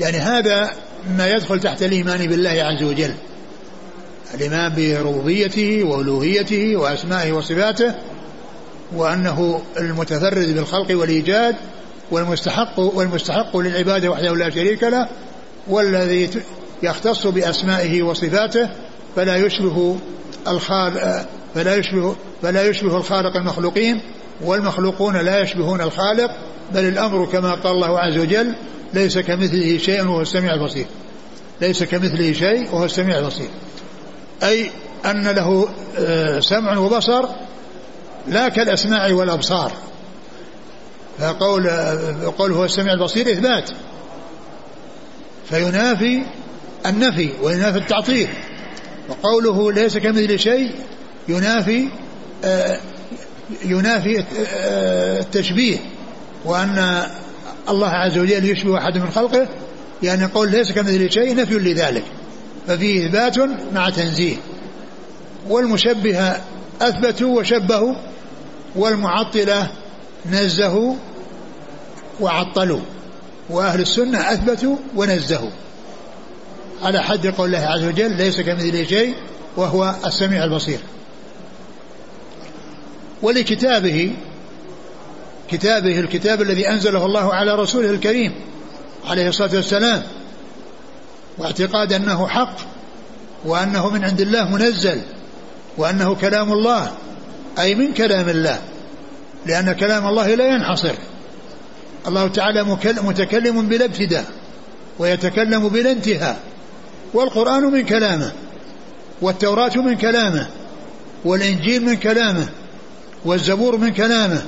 [0.00, 0.72] يعني هذا
[1.18, 3.14] ما يدخل تحت الإيمان بالله عز وجل
[4.34, 7.94] الإيمان بربوبيته وألوهيته وأسمائه وصفاته
[8.96, 11.56] وأنه المتفرد بالخلق والإيجاد
[12.10, 15.08] والمستحق والمستحق للعبادة وحده لا شريك له
[15.68, 16.30] والذي
[16.82, 18.68] يختص بأسمائه وصفاته
[19.16, 19.98] فلا يشبه
[20.48, 24.00] الخالق فلا يشبه فلا يشبه الخالق المخلوقين
[24.44, 26.30] والمخلوقون لا يشبهون الخالق
[26.74, 28.54] بل الأمر كما قال الله عز وجل
[28.94, 30.86] ليس كمثله شيء وهو السميع البصير.
[31.60, 33.48] ليس كمثله شيء وهو السميع البصير.
[34.42, 34.70] أي
[35.06, 37.24] أن له آه، سمع وبصر
[38.28, 39.72] لا كالأسماع والأبصار.
[41.18, 41.70] فقول
[42.38, 43.70] قول هو السميع البصير إثبات.
[45.48, 46.22] فينافي
[46.86, 48.28] النفي وينافي التعطيل.
[49.08, 50.70] وقوله ليس كمثل شيء
[51.28, 51.88] ينافي
[52.44, 52.78] آه،
[53.64, 55.78] ينافي آه، التشبيه.
[56.44, 57.06] وأن
[57.68, 59.48] الله عز وجل يشبه أحد من خلقه
[60.02, 62.04] يعني قول ليس كمثل شيء نفي لذلك.
[62.68, 63.38] ففيه إثبات
[63.74, 64.36] مع تنزيه.
[65.48, 66.40] والمشبهة
[66.88, 67.94] أثبتوا وشبهوا
[68.76, 69.70] والمعطلة
[70.30, 70.94] نزهوا
[72.20, 72.80] وعطلوا
[73.50, 75.50] وأهل السنة أثبتوا ونزهوا.
[76.82, 79.14] على حد قول الله عز وجل ليس كمثله شيء
[79.56, 80.78] وهو السميع البصير.
[83.22, 84.12] ولكتابه
[85.50, 88.34] كتابه الكتاب الذي أنزله الله على رسوله الكريم
[89.04, 90.02] عليه الصلاة والسلام
[91.38, 92.56] واعتقاد أنه حق
[93.44, 95.00] وأنه من عند الله منزل
[95.78, 96.92] وأنه كلام الله
[97.58, 98.60] أي من كلام الله
[99.46, 100.94] لأن كلام الله لا ينحصر.
[102.06, 102.64] الله تعالى
[103.02, 104.24] متكلم بلا ابتداء
[104.98, 106.40] ويتكلم بلا انتهاء.
[107.14, 108.32] والقرآن من كلامه
[109.22, 110.46] والتوراة من كلامه
[111.24, 112.48] والإنجيل من كلامه
[113.24, 114.42] والزبور من كلامه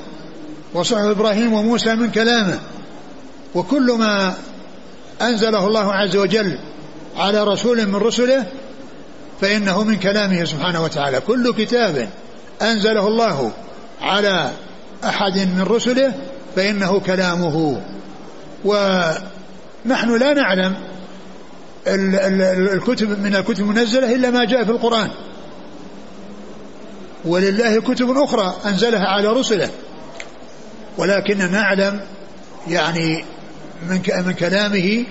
[0.73, 2.59] وصحف إبراهيم وموسى من كلامه.
[3.55, 4.33] وكل ما
[5.21, 6.57] أنزله الله عز وجل
[7.17, 8.45] على رسول من رسله
[9.41, 11.19] فإنه من كلامه سبحانه وتعالى.
[11.19, 12.09] كل كتاب
[12.61, 13.51] أنزله الله
[14.01, 14.51] على
[15.03, 16.13] أحد من رسله
[16.55, 17.81] فإنه كلامه.
[18.65, 20.75] ونحن لا نعلم
[22.73, 25.09] الكتب من الكتب المنزلة إلا ما جاء في القرآن.
[27.25, 29.69] ولله كتب أخرى أنزلها على رسله.
[30.97, 32.01] ولكن نعلم
[32.67, 33.25] يعني
[33.89, 35.05] من من كلامه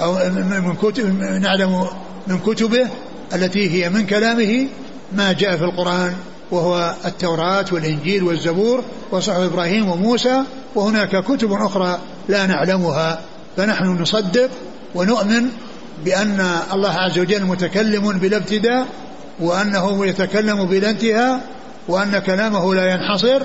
[0.00, 1.86] أو من كتب نعلم
[2.26, 2.88] من كتبه
[3.34, 4.66] التي هي من كلامه
[5.12, 6.14] ما جاء في القرآن
[6.50, 10.42] وهو التوراة والإنجيل والزبور وصحف إبراهيم وموسى
[10.74, 13.20] وهناك كتب أخرى لا نعلمها
[13.56, 14.50] فنحن نصدق
[14.94, 15.48] ونؤمن
[16.04, 18.86] بأن الله عز وجل متكلم بلا ابتداء
[19.40, 21.40] وأنه يتكلم بلا انتهاء
[21.88, 23.42] وأن كلامه لا ينحصر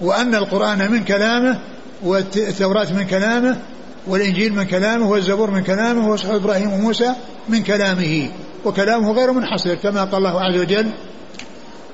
[0.00, 1.58] وأن القرآن من كلامه
[2.02, 3.60] والتوراة من كلامه
[4.06, 7.12] والإنجيل من كلامه والزبور من كلامه وصحف إبراهيم وموسى
[7.48, 8.30] من كلامه.
[8.64, 10.90] وكلامه غير منحصر كما قال الله عز وجل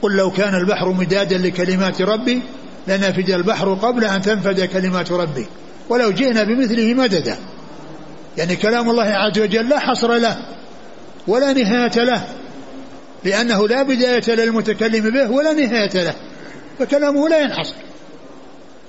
[0.02, 2.42] قل لو كان البحر مدادا لكلمات ربي
[2.88, 5.46] لنفد البحر قبل أن تنفد كلمات ربي
[5.88, 7.36] ولو جئنا بمثله مددا.
[8.36, 10.36] يعني كلام الله عز وجل لا حصر له
[11.26, 12.26] ولا نهاية له
[13.24, 16.14] لأنه لا بداية للمتكلم به ولا نهاية له
[16.78, 17.74] فكلامه لا ينحصر.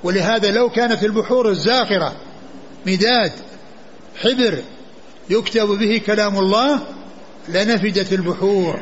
[0.03, 2.15] ولهذا لو كانت البحور الزاخرة
[2.85, 3.31] مداد
[4.15, 4.57] حبر
[5.29, 6.79] يكتب به كلام الله
[7.49, 8.79] لنفدت البحور.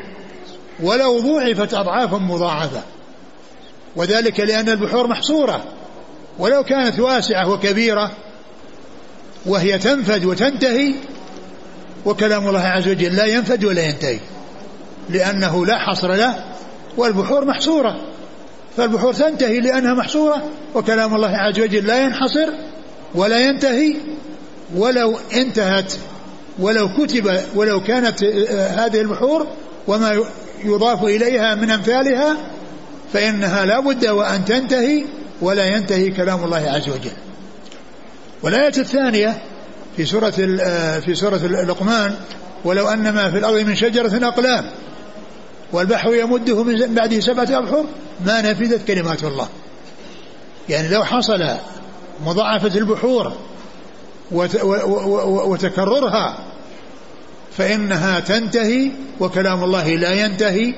[0.82, 2.82] ولو ضوعفت أضعافا مضاعفة.
[3.96, 5.64] وذلك لأن البحور محصورة.
[6.38, 8.10] ولو كانت واسعة وكبيرة
[9.46, 10.94] وهي تنفد وتنتهي
[12.04, 14.18] وكلام الله عز وجل لا ينفد ولا ينتهي.
[15.10, 16.44] لأنه لا حصر له
[16.96, 18.00] والبحور محصورة.
[18.76, 20.42] فالبحور تنتهي لأنها محصورة
[20.74, 22.48] وكلام الله عز وجل لا ينحصر
[23.14, 23.94] ولا ينتهي.
[24.76, 25.92] ولو انتهت
[26.58, 29.46] ولو كتب ولو كانت آه، هذه البحور
[29.86, 30.24] وما
[30.64, 32.36] يضاف إليها من أمثالها
[33.12, 35.04] فإنها لا بد وأن تنتهي
[35.40, 37.12] ولا ينتهي كلام الله عز وجل.
[38.42, 39.42] والآية الثانية
[39.96, 42.14] في سورة آه، في سورة لقمان
[42.64, 44.70] ولو أن ما في الأرض من شجرة أقلام
[45.72, 47.84] والبحر يمده من بعده سبعة أبحر
[48.26, 49.48] ما نفذت كلمات الله.
[50.68, 51.56] يعني لو حصل
[52.26, 53.32] مضاعفة البحور
[55.46, 56.38] وتكررها
[57.56, 60.74] فإنها تنتهي وكلام الله لا ينتهي.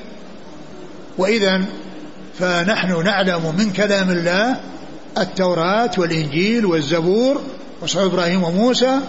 [1.19, 1.65] وإذا
[2.39, 4.61] فنحن نعلم من كلام الله
[5.19, 7.43] التوراة والإنجيل والزبور
[7.83, 9.01] وصحف إبراهيم وموسى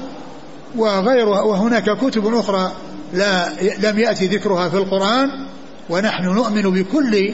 [0.76, 2.72] وغيرها وهناك كتب أخرى
[3.14, 3.50] لا
[3.80, 5.30] لم يأتي ذكرها في القرآن.
[5.90, 7.34] ونحن نؤمن بكل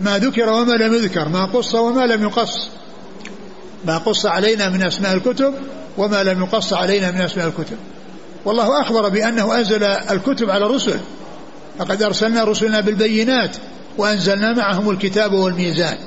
[0.00, 2.68] ما ذكر وما لم يذكر ما قص وما لم يقص.
[3.84, 5.54] ما قص علينا من أسماء الكتب
[5.98, 7.76] وما لم يقص علينا من أسماء الكتب.
[8.44, 11.00] والله أخبر بأنه أنزل الكتب على الرسل.
[11.80, 13.56] لقد أرسلنا رسلنا بالبينات
[13.98, 15.98] وأنزلنا معهم الكتاب والميزان.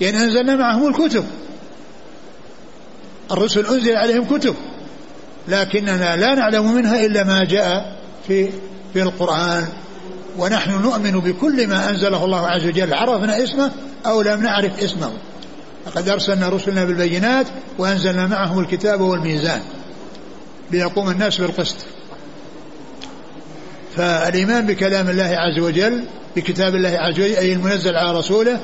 [0.00, 1.24] يعني أنزلنا معهم الكتب.
[3.30, 4.54] الرسل أنزل عليهم كتب.
[5.48, 7.96] لكننا لا نعلم منها إلا ما جاء
[8.26, 8.50] في
[8.92, 9.68] في القرآن.
[10.38, 12.94] ونحن نؤمن بكل ما أنزله الله عز وجل.
[12.94, 13.70] عرفنا اسمه
[14.06, 15.12] أو لم نعرف اسمه.
[15.86, 17.46] لقد أرسلنا رسلنا بالبينات
[17.78, 19.60] وأنزلنا معهم الكتاب والميزان
[20.70, 21.76] ليقوم الناس بالقسط.
[23.96, 26.04] فالإيمان بكلام الله عز وجل
[26.36, 28.60] بكتاب الله عز وجل أي المنزل على رسوله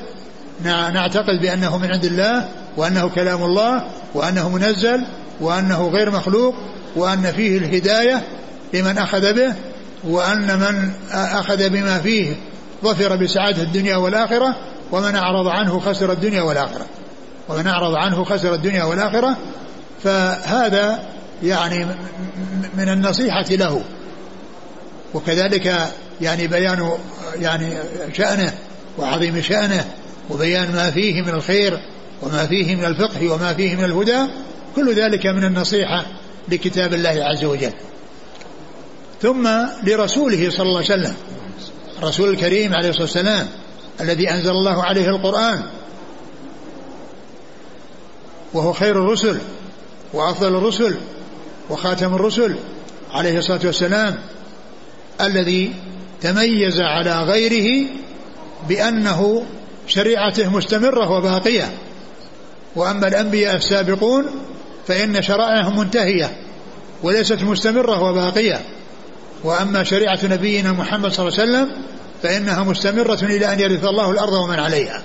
[0.63, 3.83] نعتقد بأنه من عند الله وأنه كلام الله
[4.13, 5.05] وأنه منزل
[5.41, 6.55] وأنه غير مخلوق
[6.95, 8.21] وأن فيه الهداية
[8.73, 9.53] لمن أخذ به
[10.03, 12.35] وأن من أخذ بما فيه
[12.83, 14.55] ظفر بسعادة الدنيا والآخرة
[14.91, 16.85] ومن أعرض عنه خسر الدنيا والآخرة.
[17.49, 19.37] ومن أعرض عنه خسر الدنيا والآخرة
[20.03, 21.03] فهذا
[21.43, 21.85] يعني
[22.77, 23.83] من النصيحة له.
[25.13, 26.91] وكذلك يعني بيان
[27.39, 27.77] يعني
[28.13, 28.53] شأنه
[28.97, 29.85] وعظيم شأنه
[30.29, 31.79] وبيان ما فيه من الخير
[32.21, 34.19] وما فيه من الفقه وما فيه من الهدى
[34.75, 36.05] كل ذلك من النصيحة
[36.49, 37.73] لكتاب الله عز وجل.
[39.21, 39.49] ثم
[39.83, 41.15] لرسوله صلى الله عليه وسلم
[41.99, 43.47] الرسول الكريم عليه الصلاة والسلام
[44.01, 45.63] الذي أنزل الله عليه القرآن.
[48.53, 49.37] وهو خير الرسل
[50.13, 50.95] وأفضل الرسل
[51.69, 52.55] وخاتم الرسل
[53.11, 54.15] عليه الصلاة والسلام
[55.21, 55.73] الذي
[56.21, 57.89] تميز على غيره
[58.69, 59.45] بأنه
[59.87, 61.73] شريعته مستمرة وباقية.
[62.75, 64.25] وأما الأنبياء السابقون
[64.87, 66.37] فإن شرائعهم منتهية
[67.03, 68.61] وليست مستمرة وباقية.
[69.43, 71.83] وأما شريعة نبينا محمد صلى الله عليه وسلم
[72.23, 75.03] فإنها مستمرة إلى أن يرث الله الأرض ومن عليها.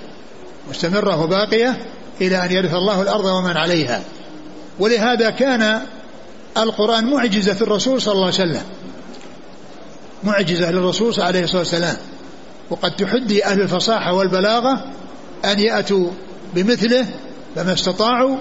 [0.69, 1.77] مستمرة وباقية
[2.21, 4.01] إلى أن يرث الله الأرض ومن عليها.
[4.79, 5.81] ولهذا كان
[6.57, 8.63] القرآن معجزة الرسول صلى الله عليه وسلم.
[10.23, 11.97] معجزة للرسول عليه الصلاة والسلام.
[12.69, 14.85] وقد تحدي أهل الفصاحة والبلاغة
[15.45, 16.11] أن يأتوا
[16.55, 17.05] بمثله
[17.55, 18.37] فما استطاعوا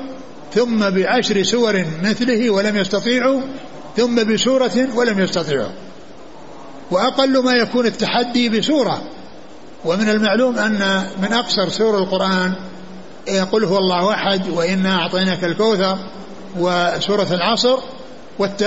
[0.55, 3.41] ثم بعشر سور مثله ولم يستطيعوا
[3.97, 5.73] ثم بسورة ولم يستطيعوا.
[6.91, 9.03] وأقل ما يكون التحدي بسورة.
[9.85, 12.55] ومن المعلوم أن من أقصر سور القرآن
[13.29, 15.99] يقول هو الله أحد وإنا أعطيناك الكوثر
[16.59, 17.79] وسورة العصر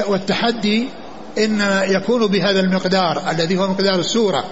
[0.07, 0.87] والتحدي
[1.37, 4.43] إن يكون بهذا المقدار الذي هو مقدار السورة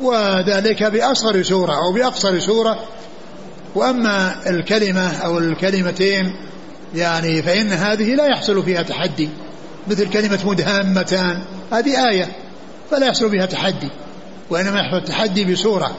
[0.00, 2.78] وذلك بأصغر سورة أو بأقصر سورة
[3.74, 6.36] وأما الكلمة أو الكلمتين
[6.94, 9.28] يعني فإن هذه لا يحصل فيها تحدي
[9.88, 11.42] مثل كلمة مدهامتان
[11.72, 12.28] هذه آية
[12.90, 13.88] فلا يحصل بها تحدي
[14.50, 15.92] وإنما يحصل التحدي بسورة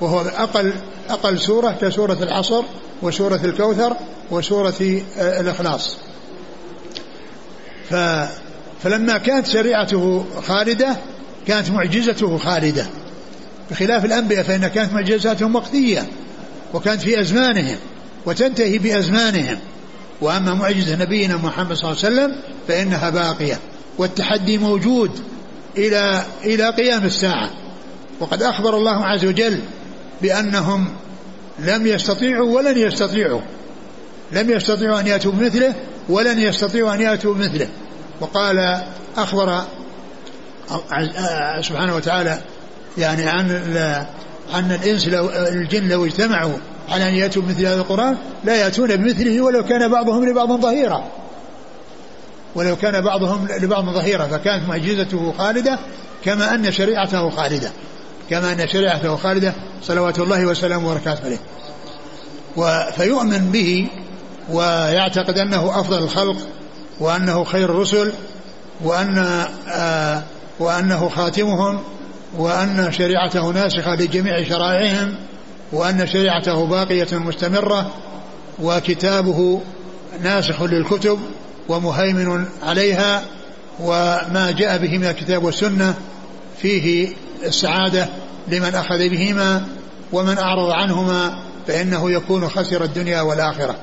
[0.00, 0.72] وهو أقل
[1.10, 2.62] أقل سورة كسورة العصر
[3.02, 3.96] وسورة الكوثر
[4.30, 5.96] وسورة آه، الإخلاص.
[7.90, 7.94] ف
[8.82, 10.96] فلما كانت شريعته خالدة
[11.46, 12.86] كانت معجزته خالدة.
[13.70, 16.06] بخلاف الأنبياء فإن كانت معجزاتهم وقتية
[16.74, 17.76] وكانت في أزمانهم
[18.26, 19.58] وتنتهي بأزمانهم.
[20.20, 22.36] وأما معجزة نبينا محمد صلى الله عليه وسلم
[22.68, 23.58] فإنها باقية.
[23.98, 25.10] والتحدي موجود
[25.76, 27.50] إلى إلى قيام الساعة.
[28.20, 29.60] وقد أخبر الله عز وجل
[30.22, 30.88] بأنهم
[31.58, 33.40] لم يستطيعوا ولن يستطيعوا.
[34.32, 35.74] لم يستطيعوا أن يأتوا بمثله
[36.08, 37.68] ولن يستطيعوا أن يأتوا بمثله.
[38.20, 38.82] وقال
[39.16, 39.64] أخبر
[41.60, 42.40] سبحانه وتعالى
[42.98, 43.62] يعني عن
[44.52, 46.52] عن الإنس لو الجن لو اجتمعوا
[46.88, 51.04] على أن يأتوا بمثل هذا القرآن لا يأتون بمثله ولو كان بعضهم لبعض ظهيرا.
[52.54, 55.78] ولو كان بعضهم لبعض ظهيرا فكانت معجزته خالدة
[56.24, 57.70] كما أن شريعته خالدة.
[58.30, 61.38] كما أن شريعته خالدة صلوات الله وسلامه وبركاته عليه.
[62.90, 63.88] فيؤمن به
[64.50, 66.36] ويعتقد أنه أفضل الخلق
[67.00, 68.12] وأنه خير الرسل
[68.84, 70.22] وأن آه
[70.60, 71.80] وأنه خاتمهم
[72.38, 75.14] وأن شريعته ناسخة لجميع شرائعهم
[75.72, 77.90] وأن شريعته باقية مستمرة
[78.62, 79.60] وكتابه
[80.22, 81.18] ناسخ للكتب
[81.68, 83.22] ومهيمن عليها
[83.80, 85.94] وما جاء به من الكتاب والسنة
[86.62, 87.08] فيه
[87.44, 88.08] السعادة
[88.48, 89.66] لمن أخذ بهما
[90.12, 93.76] ومن أعرض عنهما فإنه يكون خسر الدنيا والآخرة.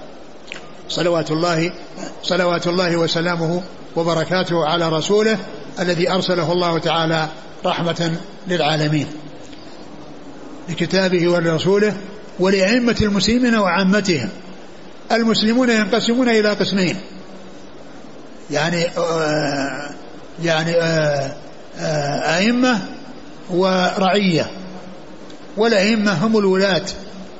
[0.89, 1.71] صلوات الله
[2.23, 3.61] صلوات الله وسلامه
[3.95, 5.37] وبركاته على رسوله
[5.79, 7.27] الذي أرسله الله تعالى
[7.65, 8.15] رحمة
[8.47, 9.07] للعالمين.
[10.69, 11.93] لكتابه ولرسوله
[12.39, 14.29] ولأئمة المسلمين وعامتهم.
[15.11, 16.95] المسلمون ينقسمون إلى قسمين.
[18.51, 19.89] يعني آه
[20.43, 21.35] يعني آه
[21.79, 22.79] آه أئمة
[23.49, 24.51] ورعية.
[25.57, 26.85] والأئمة هم الولاة.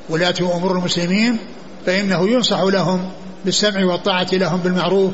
[0.10, 1.38] ولاة أمور المسلمين
[1.86, 3.12] فإنه ينصح لهم
[3.46, 5.13] بالسمع والطاعة لهم بالمعروف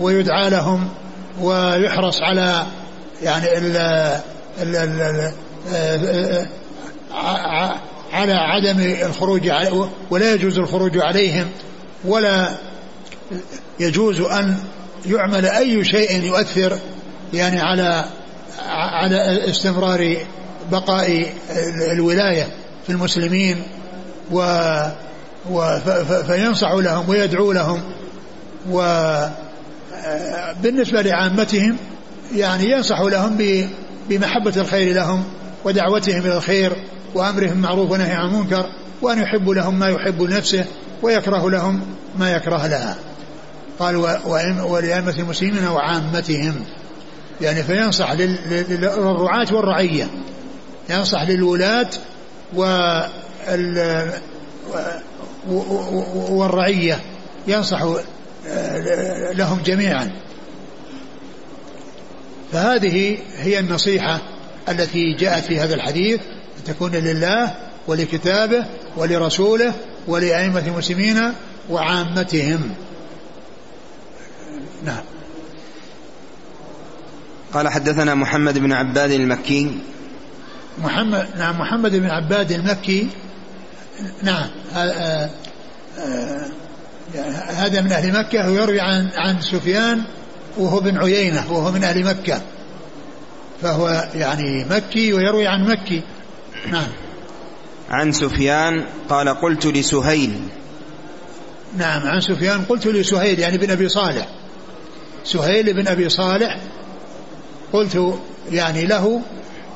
[0.00, 0.88] ويدعى لهم
[1.40, 2.66] ويحرص على
[3.22, 3.76] يعني ال
[4.62, 6.46] ال ال
[8.12, 9.50] على عدم الخروج
[10.10, 11.46] ولا يجوز الخروج عليهم
[12.04, 12.48] ولا
[13.80, 14.56] يجوز أن
[15.06, 16.78] يعمل أي شيء يؤثر
[17.34, 18.04] يعني على
[18.66, 20.16] على استمرار
[20.72, 21.32] بقاء
[21.92, 22.48] الولاية
[22.86, 23.62] في المسلمين
[24.32, 24.42] و
[26.26, 27.82] فينصح لهم ويدعو لهم
[28.70, 29.32] وبالنسبة
[31.02, 31.76] لعامتهم
[32.34, 33.38] يعني ينصح لهم
[34.08, 35.24] بمحبة الخير لهم
[35.64, 36.72] ودعوتهم إلى الخير
[37.14, 38.66] وأمرهم معروف ونهي عن منكر
[39.02, 40.64] وأن يحب لهم ما يحب لنفسه
[41.02, 41.80] ويكره لهم
[42.18, 42.96] ما يكره لها.
[43.78, 43.96] قال
[44.64, 46.54] ولأئمة المسلمين وعامتهم.
[47.40, 50.10] يعني فينصح للرعاة والرعية.
[50.90, 51.90] ينصح للولاة
[56.30, 57.00] والرعية.
[57.46, 57.82] ينصح
[58.48, 60.10] آه، لهم جميعا.
[62.52, 64.20] فهذه هي النصيحة
[64.68, 66.20] التي جاءت في هذا الحديث
[66.58, 67.54] أن تكون لله
[67.86, 69.72] ولكتابه ولرسوله
[70.06, 71.32] ولأئمة المسلمين
[71.70, 72.74] وعامتهم.
[74.84, 75.02] نعم.
[77.54, 79.78] قال حدثنا محمد بن عباد المكي.
[80.78, 83.08] محمد نعم محمد بن عباد المكي.
[84.22, 85.30] نعم آه،
[85.98, 86.46] آه،
[87.48, 90.04] هذا من أهل مكة ويروي عن عن سفيان
[90.56, 92.42] وهو بن عيينة وهو من أهل مكة.
[93.62, 96.02] فهو يعني مكي ويروي عن مكي.
[96.70, 96.88] نعم.
[97.90, 100.40] عن سفيان قال قلت لسهيل.
[101.76, 104.28] نعم عن سفيان قلت لسهيل يعني بن أبي صالح.
[105.24, 106.58] سهيل بن أبي صالح
[107.72, 108.14] قلت
[108.50, 109.22] يعني له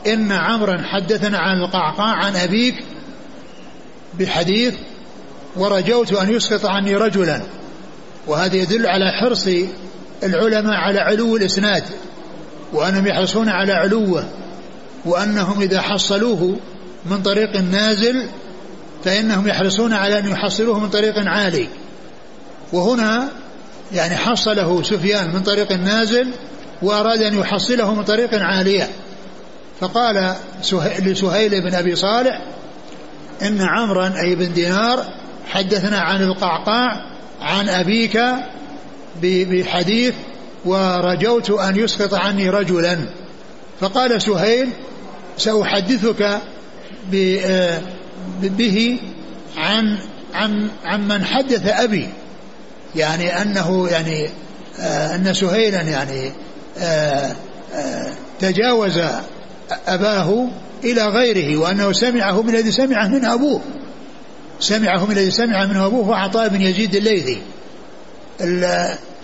[0.06, 2.84] إن عمرا حدثنا عن القعقاع عن أبيك
[4.18, 4.74] بحديث
[5.56, 7.42] ورجوت أن يسقط عني رجلا
[8.26, 9.48] وهذا يدل على حرص
[10.22, 11.82] العلماء على علو الإسناد
[12.72, 14.24] وأنهم يحرصون على علوه
[15.04, 16.56] وأنهم إذا حصلوه
[17.10, 18.26] من طريق نازل
[19.04, 21.68] فإنهم يحرصون على أن يحصلوه من طريق عالي.
[22.72, 23.28] وهنا
[23.92, 26.32] يعني حصله سفيان من طريق نازل
[26.82, 28.88] وأراد أن يحصله من طريق عالية.
[29.80, 30.34] فقال
[30.98, 32.40] لسهيل بن أبي صالح
[33.42, 35.04] إن عمرا أي بن دينار
[35.48, 36.90] حدثنا عن القعقاع
[37.40, 38.20] عن أبيك
[39.22, 40.14] بحديث
[40.64, 42.98] ورجوت أن يسقط عني رجلا.
[43.80, 44.68] فقال سهيل
[45.36, 46.40] سأحدثك
[48.42, 48.98] به
[49.56, 49.98] عن
[50.34, 52.08] عن عن من حدث أبي.
[52.96, 54.28] يعني أنه يعني
[54.80, 56.32] آه أن سهيلا يعني
[58.40, 59.00] تجاوز
[59.86, 60.48] أباه
[60.84, 63.60] إلى غيره وأنه سمعه من الذي سمعه من أبوه.
[64.60, 67.38] سمعه من الذي سمعه من أبوه هو عطاء بن يزيد الليثي.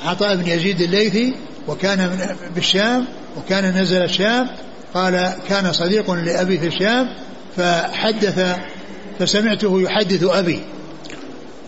[0.05, 1.35] عطاء بن يزيد الليثي
[1.69, 4.49] وكان بالشام وكان نزل الشام.
[4.95, 7.09] قال كان صديق لأبي في الشام
[7.57, 8.57] فحدث
[9.19, 10.61] فسمعته يحدث أبي.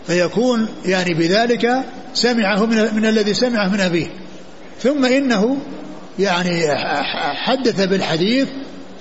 [0.07, 4.07] فيكون يعني بذلك سمعه من, من الذي سمعه من أبيه.
[4.83, 5.57] ثم إنه
[6.19, 6.75] يعني
[7.35, 8.47] حدث بالحديث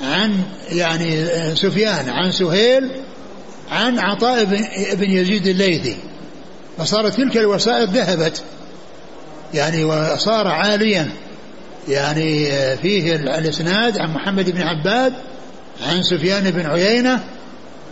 [0.03, 0.37] عن
[0.73, 2.91] يعني سفيان عن سهيل
[3.71, 4.45] عن عطاء
[4.95, 5.97] بن يزيد الليثي.
[6.79, 8.43] فصارت تلك الوسائط ذهبت.
[9.55, 11.11] يعني وصار عاليا.
[11.89, 15.13] يعني فيه الإسناد عن محمد بن عباد
[15.89, 17.25] عن سفيان بن عيينة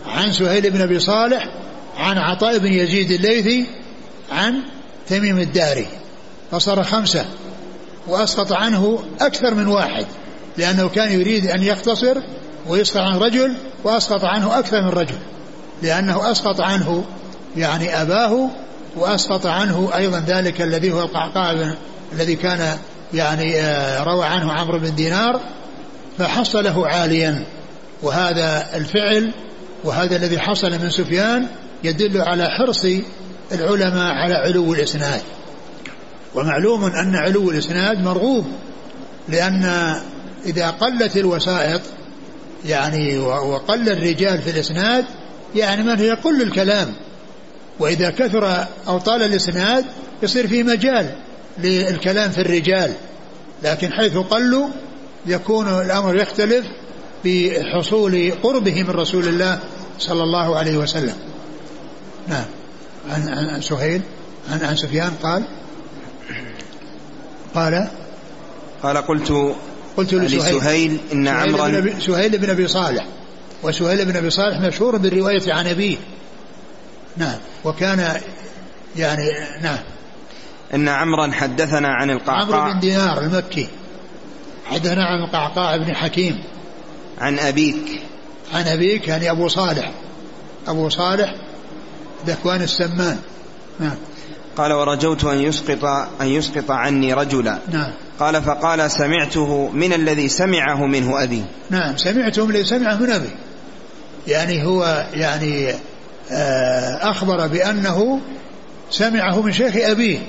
[0.07, 1.49] عن سهيل بن أبي صالح
[1.97, 3.65] عن عطاء بن يزيد الليثي
[4.31, 4.61] عن
[5.07, 5.87] تميم الداري.
[6.51, 7.25] فصار خمسة.
[8.07, 10.05] وأسقط عنه أكثر من واحد
[10.57, 12.17] لأنه كان يريد أن يختصر
[12.67, 15.17] ويسقط عن رجل وأسقط عنه أكثر من رجل
[15.81, 17.03] لأنه أسقط عنه
[17.57, 18.49] يعني أباه
[18.95, 21.73] وأسقط عنه أيضا ذلك الذي هو القعقاع
[22.13, 22.77] الذي كان
[23.13, 25.39] يعني آه، روى عنه عمرو بن دينار
[26.17, 27.45] فحصله عاليا.
[28.01, 29.31] وهذا الفعل
[29.83, 31.47] وهذا الذي حصل من سفيان
[31.83, 32.85] يدل على حرص
[33.51, 35.21] العلماء على علو الإسناد.
[36.35, 38.45] ومعلوم أن علو الإسناد مرغوب
[39.29, 39.95] لأن
[40.45, 41.81] إذا قلت الوسائط
[42.65, 45.05] يعني وقل الرجال في الإسناد
[45.55, 46.93] يعني من يقل الكلام.
[47.79, 49.85] وإذا كثر أو طال الإسناد
[50.23, 51.15] يصير في مجال
[51.57, 52.93] للكلام في الرجال.
[53.63, 54.67] لكن حيث قلوا
[55.25, 56.65] يكون الأمر يختلف
[57.25, 59.59] بحصول قربه من رسول الله
[59.99, 61.15] صلى الله عليه وسلم.
[62.27, 62.45] نعم.
[63.09, 64.01] عن, عن سهيل
[64.51, 65.43] عن, عن سفيان قال
[67.55, 67.87] قال
[68.83, 69.55] قال قلت
[69.97, 70.61] قلت لسهيل.
[70.61, 73.05] سهيل إن عمرا سهيل بن أبي صالح.
[73.63, 75.97] وسهيل بن أبي صالح مشهور بالرواية عن أبيه.
[77.17, 77.37] نعم.
[77.65, 78.21] وكان
[78.97, 79.29] يعني
[79.61, 79.79] نعم.
[80.73, 82.61] إن عمرا حدثنا عن القعقاع.
[82.61, 83.67] عمرو بن دينار المكي.
[84.65, 86.43] حدثنا عن القعقاع بن حكيم.
[87.17, 88.01] عن أبيك.
[88.53, 89.91] عن أبيك يعني أبو صالح.
[90.67, 91.35] أبو صالح
[92.27, 93.19] ذكوان السمان.
[93.79, 93.97] نعم.
[94.57, 95.85] قال ورجوت أن يسقط
[96.21, 97.57] أن يسقط عني رجلا.
[97.71, 97.91] نعم.
[98.19, 101.43] قال فقال سمعته من الذي سمعه منه أبي.
[101.69, 103.29] نعم سمعته من الذي سمعه من أبي.
[104.27, 105.73] يعني هو يعني
[106.31, 108.21] آه، أخبر بأنه
[108.91, 110.19] سمعه من شيخ أبيه.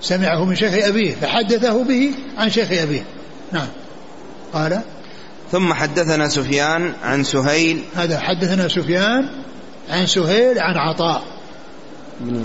[0.00, 3.04] سمعه من شيخ أبيه فحدثه به عن شيخ أبيه.
[3.52, 3.68] نعم.
[4.52, 4.80] قال؟
[5.52, 7.82] ثم حدثنا سفيان عن سهيل.
[7.96, 9.28] هذا حدثنا سفيان
[9.90, 11.22] عن سهيل عن عطاء.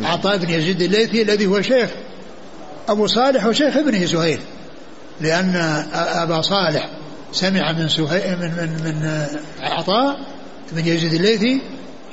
[0.04, 1.90] عطاء بن يزيد الليثي الذي هو شيخ
[2.90, 4.40] أبو صالح وشيخ ابنه سهيل.
[5.22, 5.56] لأن
[5.94, 6.90] أبا صالح
[7.32, 9.28] سمع من سهيل من من, من
[9.62, 10.20] عطاء
[10.72, 11.62] بن يزيد الليثي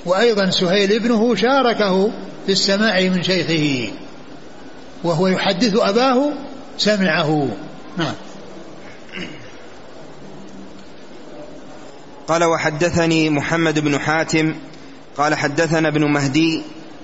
[0.06, 2.10] وأيضا سهيل ابنه شاركه
[2.46, 3.92] في السماع من شيخه
[5.04, 6.32] وهو يحدث أباه
[6.78, 7.48] سمعه.
[7.98, 8.14] نعم.
[12.28, 14.54] قال وحدثني محمد بن حاتم
[15.16, 16.62] قال حدثنا ابن مهدي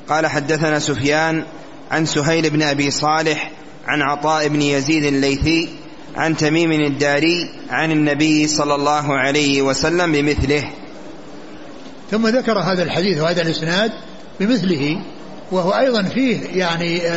[0.08, 1.44] قال حدثنا سفيان
[1.90, 3.50] عن سهيل بن أبي صالح
[3.86, 5.68] عن عطاء بن يزيد الليثي
[6.16, 10.64] عن تميم الداري عن النبي صلى الله عليه وسلم بمثله.
[12.10, 13.92] ثم ذكر هذا الحديث وهذا الإسناد
[14.40, 15.02] بمثله
[15.52, 17.16] وهو أيضا فيه يعني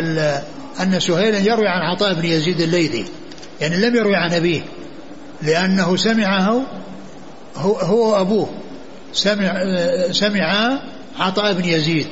[0.81, 3.05] أن سهيلا يروي عن عطاء بن يزيد الليثي
[3.61, 4.61] يعني لم يروي عن أبيه
[5.41, 6.61] لأنه سمعه
[7.55, 8.49] هو, هو أبوه
[9.13, 9.63] سمع
[10.11, 10.79] سمع
[11.19, 12.07] عطاء بن يزيد.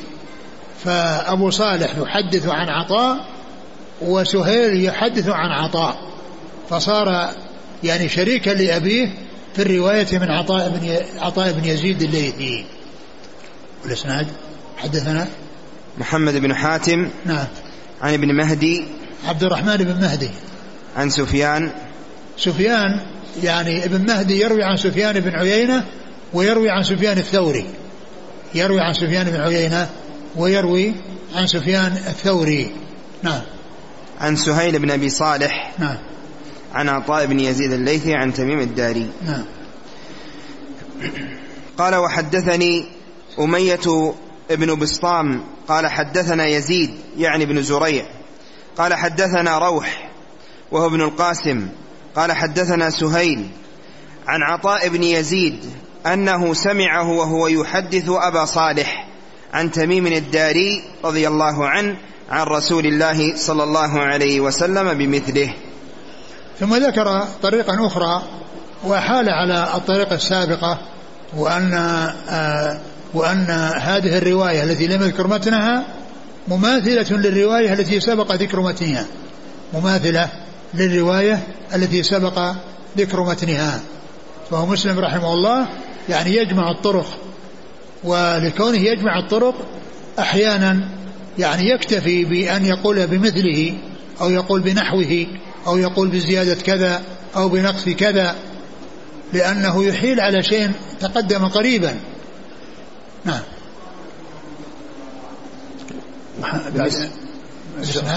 [0.84, 3.26] فأبو صالح يحدث عن عطاء
[4.02, 6.00] وسهيل يحدث عن عطاء
[6.70, 7.34] فصار
[7.84, 9.14] يعني شريكا لأبيه
[9.56, 12.66] في الرواية من عطاء بن عطاء بن يزيد الليثي.
[13.84, 14.28] والإسناد؟
[14.78, 15.28] حدثنا؟
[15.98, 17.48] محمد بن حاتم نعم.
[18.02, 18.86] عن ابن مهدي
[19.28, 20.30] عبد الرحمن بن مهدي.
[20.98, 21.72] عن سفيان.
[22.38, 23.00] سفيان
[23.44, 25.86] يعني ابن مهدي يروي عن سفيان بن عيينة
[26.34, 27.66] ويروي عن سفيان الثوري.
[28.56, 29.90] يروي عن سفيان بن عيينة
[30.36, 30.94] ويروي
[31.36, 32.72] عن سفيان الثوري.
[33.24, 33.42] نعم.
[34.22, 35.72] عن سهيل بن أبي صالح.
[35.80, 35.98] نعم.
[36.74, 39.10] عن عطاء بن يزيد الليثي عن تميم الداري.
[39.26, 39.46] نعم.
[41.78, 42.86] قال وحدثني
[43.40, 44.14] أمية
[44.52, 45.44] ابن بسطام.
[45.68, 48.06] قال حدثنا يزيد يعني بن زريع.
[48.78, 50.10] قال حدثنا روح
[50.72, 51.68] وهو ابن القاسم.
[52.16, 53.48] قال حدثنا سهيل
[54.28, 55.66] عن عطاء بن يزيد
[56.06, 59.09] أنه سمعه وهو يحدث أبا صالح.
[59.54, 61.98] عن تميم الداري رضي الله عنه
[62.30, 65.54] عن رسول الله صلى الله عليه وسلم بمثله.
[66.60, 68.24] ثم ذكر طريقا أخرى
[68.86, 70.78] وحال على الطريقة السابقة
[71.38, 71.74] وأن
[72.30, 72.80] آه
[73.14, 73.46] وأن
[73.80, 75.84] هذه الرواية التي لم يذكر متنها
[76.48, 79.06] مماثلة للرواية التي سبق ذكر متنها.
[79.74, 80.30] مماثلة
[80.74, 82.54] للرواية التي سبق
[82.98, 83.80] ذكر متنها.
[84.52, 85.68] فهو مسلم رحمه الله
[86.10, 87.06] يعني يجمع الطرق
[88.04, 89.56] ولكونه يجمع الطرق
[90.20, 90.90] أحيانا
[91.40, 93.78] يعني يكتفي بأن يقول بمثله
[94.22, 95.28] أو يقول بنحوه
[95.68, 97.02] أو يقول بزيادة كذا
[97.36, 98.36] أو بنقص كذا
[99.34, 101.96] لأنه يحيل على شيء تقدم قريبا.
[103.26, 103.42] نعم.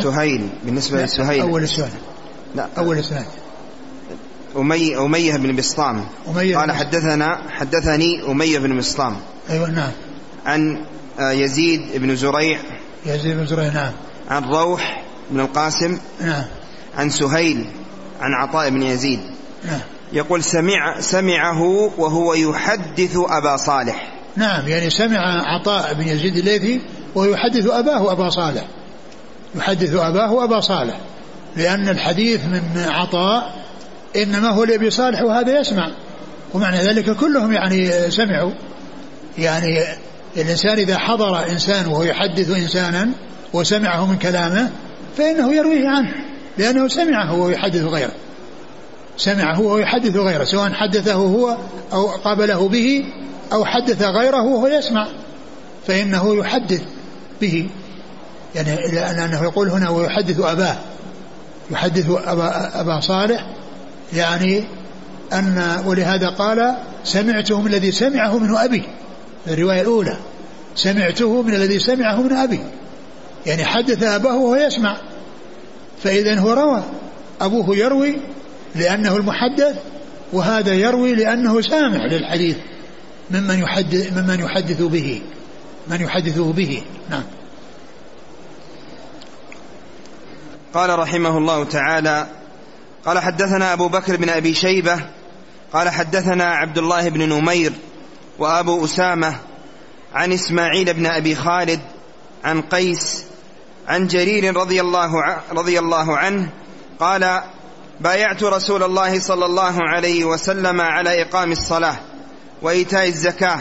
[0.02, 1.40] سهيل بالنسبة لسهيل.
[1.40, 1.90] أول السؤال
[2.54, 2.68] لا.
[2.78, 3.24] أول السؤال
[4.56, 6.04] أمي أمية بن بسطام.
[6.28, 9.16] أمية قال حدثنا حدثني أمية بن بسطام.
[9.50, 9.90] أيوة نعم.
[10.46, 10.84] عن
[11.20, 12.58] آه، يزيد بن زريع.
[13.06, 13.92] يزيد بن زريع نعم.
[14.30, 15.98] عن روح بن القاسم.
[16.20, 16.44] نعم.
[16.96, 17.66] عن سهيل.
[18.20, 19.20] عن عطاء بن يزيد.
[19.64, 19.80] نعم.
[20.12, 21.62] يقول سمع سمعه
[21.98, 24.12] وهو يحدث أبا صالح.
[24.36, 26.80] نعم يعني سمع عطاء بن يزيد الليثي
[27.14, 28.66] ويحدث أباه أبا صالح.
[29.54, 31.00] يحدث أباه أبا صالح.
[31.56, 33.62] لأن الحديث من عطاء
[34.16, 35.90] إنما هو لأبي صالح وهذا يسمع.
[36.54, 38.52] ومعنى ذلك كلهم يعني سمعوا.
[39.38, 39.82] يعني
[40.36, 43.08] الإنسان إذا حضر إنسان وهو يحدث إنسانا
[43.52, 44.70] وسمعه من كلامه
[45.16, 46.14] فإنه يرويه عنه
[46.58, 48.12] لأنه سمعه وهو يحدث غيره.
[49.16, 51.56] سمعه وهو يحدث غيره سواء حدثه هو
[51.92, 53.04] أو قابله به
[53.52, 55.08] أو حدث غيره وهو يسمع.
[55.86, 56.82] فإنه يحدث
[57.40, 57.68] به.
[58.54, 60.76] يعني لأنه يقول هنا ويحدث أباه.
[61.70, 63.46] يحدث أبا, أبا صالح
[64.14, 64.64] يعني
[65.32, 68.82] أن ولهذا قال سمعته من الذي سمعه منه أبي.
[69.46, 70.16] الرواية الأولى.
[70.76, 72.60] سمعته من الذي سمعه من أبي.
[73.46, 74.96] يعني حدث أباه وهو يسمع.
[76.02, 76.82] فإذا هو روى.
[77.40, 78.16] أبوه يروي
[78.74, 79.76] لأنه المحدث
[80.32, 82.56] وهذا يروي لأنه سامع للحديث
[83.30, 85.22] ممن يحدث ممن يحدث به.
[85.88, 86.82] من يحدثه به.
[87.10, 87.22] نعم.
[90.74, 92.26] قال رحمه الله تعالى
[93.04, 95.00] قال حدثنا أبو بكر بن أبي شيبة
[95.72, 97.72] قال حدثنا عبد الله بن نمير
[98.38, 99.36] وأبو أسامة
[100.14, 101.80] عن إسماعيل بن أبي خالد
[102.44, 103.24] عن قيس
[103.88, 106.48] عن جرير رضي الله, رضي الله عنه
[107.00, 107.42] قال
[108.00, 111.96] بايعت رسول الله صلى الله عليه وسلم على إقام الصلاة
[112.62, 113.60] وإيتاء الزكاة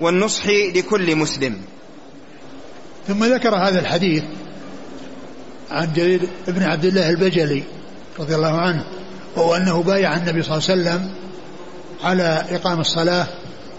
[0.00, 1.60] والنصح لكل مسلم.
[3.08, 4.24] ثم ذكر هذا الحديث
[5.70, 7.62] عن جرير بن عبد الله البجلي
[8.18, 8.84] رضي الله عنه
[9.36, 11.10] وهو أنه بايع النبي صلى الله عليه وسلم
[12.04, 13.26] على إقام الصلاة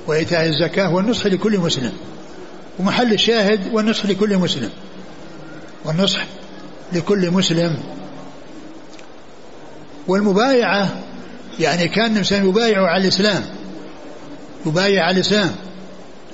[0.08, 1.92] وإيتاء الزكاة والنصح لكل مسلم
[2.80, 4.70] ومحل الشاهد والنصح لكل مسلم
[5.86, 6.26] والنصح
[6.94, 7.78] لكل مسلم.
[10.08, 10.90] والمبايعة
[11.60, 13.44] يعني كان الإنسان يبايع على الإسلام
[14.66, 15.52] يبايع على الإسلام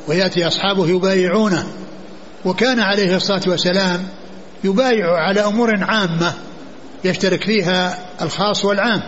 [0.08, 1.68] ويأتي أصحابه يبايعونه
[2.46, 4.08] وكان عليه الصلاة والسلام
[4.64, 6.34] يبايع على أمور عامة.
[7.04, 9.02] يشترك فيها الخاص والعام.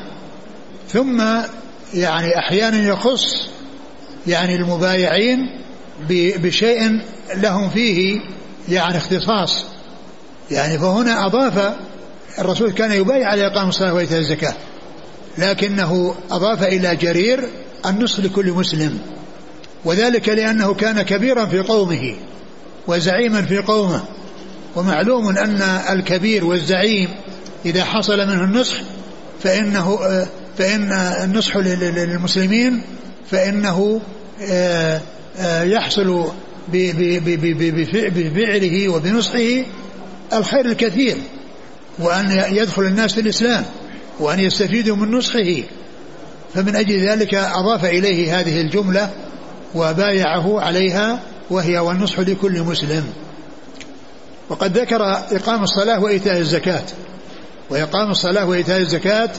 [0.89, 1.23] ثم
[1.93, 3.49] يعني أحيانا يخص
[4.27, 5.39] يعني المبايعين
[6.09, 6.99] بشيء
[7.35, 8.19] لهم فيه
[8.69, 9.65] يعني اختصاص.
[10.51, 11.75] يعني فهنا أضاف
[12.39, 14.53] الرسول كان يبايع على إقام الصلاة وإيتاء الزكاة
[15.37, 17.49] لكنه أضاف إلى جرير
[17.85, 18.99] النصح لكل مسلم
[19.85, 22.15] وذلك لأنه كان كبيرا في قومه
[22.87, 24.03] وزعيما في قومه
[24.75, 27.09] ومعلوم أن الكبير والزعيم
[27.65, 28.81] إذا حصل منه النصح
[29.43, 29.97] فإنه
[30.57, 32.81] فإن النصح للمسلمين
[33.31, 34.01] فإنه
[34.41, 35.01] آه،
[35.39, 36.31] آه، يحصل
[38.15, 39.63] بفعله وبنصحه
[40.33, 41.17] الخير الكثير
[41.99, 43.65] وأن يدخل الناس في الإسلام
[44.19, 45.63] وأن يستفيدوا من نصحه.
[46.53, 49.09] فمن أجل ذلك أضاف إليه هذه الجملة
[49.75, 53.03] وبايعه عليها وهي والنصح لكل مسلم.
[54.49, 56.83] وقد ذكر إقام الصلاة وإيتاء الزكاة.
[57.71, 59.29] وإقام الصلاة وإيتاء الزكاة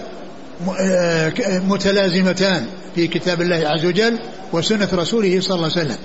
[0.80, 4.18] آه، متلازمتان في كتاب الله عز وجل
[4.52, 5.98] وسنة رسوله صلى الله عليه وسلم.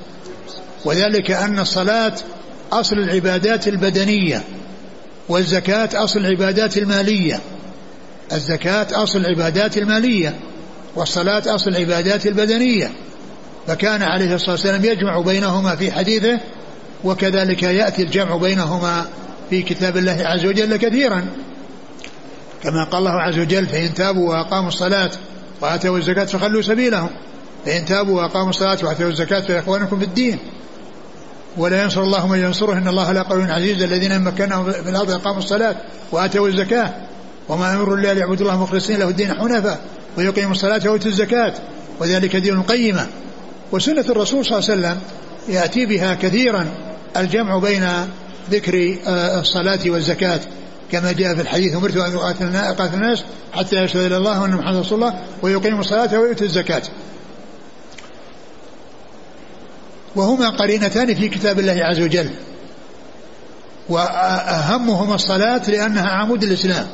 [0.86, 2.14] وذلك أن الصلاة
[2.72, 4.44] أصل العبادات البدنية
[5.30, 7.40] والزكاة أصل العبادات المالية.
[8.32, 10.36] الزكاة أصل العبادات المالية
[10.96, 12.92] والصلاة أصل العبادات البدنية.
[13.68, 16.40] فكان عليه الصلاة والسلام يجمع بينهما في حديثه
[17.04, 19.06] وكذلك يأتي الجمع بينهما
[19.50, 21.26] في كتاب الله عز وجل كثيرا.
[22.64, 25.12] كما قال الله عز وجل فإن تابوا وأقاموا الصلاة
[25.62, 27.10] وآتوا الزكاة فخلوا سبيلهم.
[27.66, 30.40] فإن تابوا وأقاموا الصلاة وآتوا الزكاة فإخوانكم في الدين.
[31.58, 35.40] ولا ينصر الله من ينصره إن الله لا قوي عزيز الذين مكنهم في الأرض أقاموا
[35.40, 35.76] الصلاة
[36.12, 36.94] وآتوا الزكاة.
[37.50, 39.80] وما امروا إلا ليعبدوا الله مخلصين له الدين حنفاء
[40.18, 41.54] ويقيموا الصلاة ويؤتوا الزكاة.
[42.00, 43.08] وذلك دين القيمة.
[43.72, 45.02] وسنة الرسول صلى الله عليه وسلم
[45.56, 46.66] يأتي بها كثيرا
[47.18, 47.88] الجمع بين
[48.52, 50.40] ذكر آه، الصلاة والزكاة.
[50.92, 51.98] كما جاء في الحديث أمرت
[52.42, 53.24] أن أقاتل الناس
[53.54, 56.82] حتى يشهد إلى الله وأن محمد رسول الله ويقيموا الصلاة ويؤتوا الزكاة.
[60.16, 62.30] وهما قرينتان في كتاب الله عز وجل.
[63.90, 66.88] وأهمهما الصلاة لأنها عمود الإسلام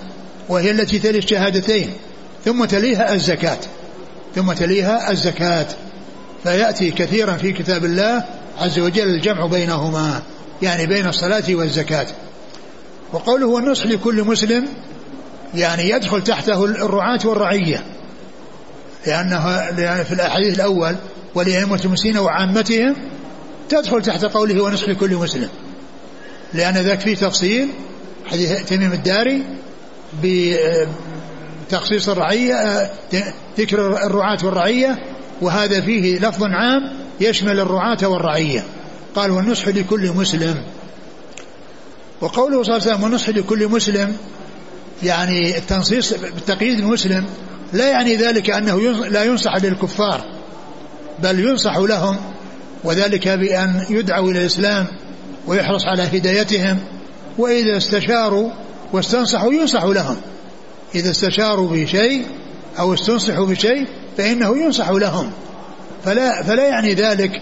[0.49, 1.93] وهي التي تلي الشهادتين
[2.45, 3.59] ثم تليها الزكاة.
[4.35, 5.67] ثم تليها الزكاة.
[6.43, 8.23] فيأتي كثيرا في كتاب الله
[8.59, 10.21] عز وجل الجمع بينهما
[10.61, 12.07] يعني بين الصلاة والزكاة.
[13.13, 14.67] وقوله والنصح لكل مسلم
[15.55, 17.83] يعني يدخل تحته الرعاة والرعية.
[19.07, 20.95] لأنها لأن في الأحاديث الأول
[21.35, 22.95] ولأئمة المسلمين وعامتهم
[23.69, 25.49] تدخل تحت قوله ونصح لكل مسلم.
[26.53, 27.67] لأن ذاك فيه تفصيل
[28.25, 29.43] حديث تميم الداري
[31.69, 32.91] بتخصيص الرعية
[33.57, 34.99] ذكر الرعاة والرعية
[35.41, 38.63] وهذا فيه لفظ عام يشمل الرعاة والرعية.
[39.15, 40.55] قال والنصح لكل مسلم.
[42.23, 44.15] وقوله صلى الله عليه وسلم والنصح لكل مسلم
[45.03, 47.25] يعني التنصيص بالتقييد المسلم
[47.73, 50.21] لا يعني ذلك أنه لا ينصح للكفار
[51.23, 52.17] بل ينصح لهم
[52.83, 54.87] وذلك بأن يدعوا إلى الإسلام
[55.47, 56.79] ويحرص على هدايتهم
[57.37, 58.49] وإذا استشاروا
[58.93, 60.17] واستنصحوا ينصح لهم.
[60.95, 62.25] إذا استشاروا بشيء
[62.79, 65.31] أو استنصحوا بشيء فإنه ينصح لهم.
[66.05, 67.41] فلا فلا يعني ذلك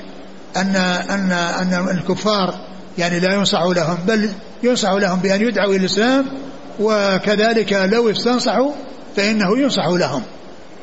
[0.58, 0.76] أن
[1.10, 2.68] أن أن الكفار
[2.98, 4.30] يعني لا ينصح لهم بل
[4.64, 6.26] ينصح لهم بأن يدعوا إلى الإسلام
[6.80, 8.72] وكذلك لو استنصحوا
[9.16, 10.22] فإنه ينصح لهم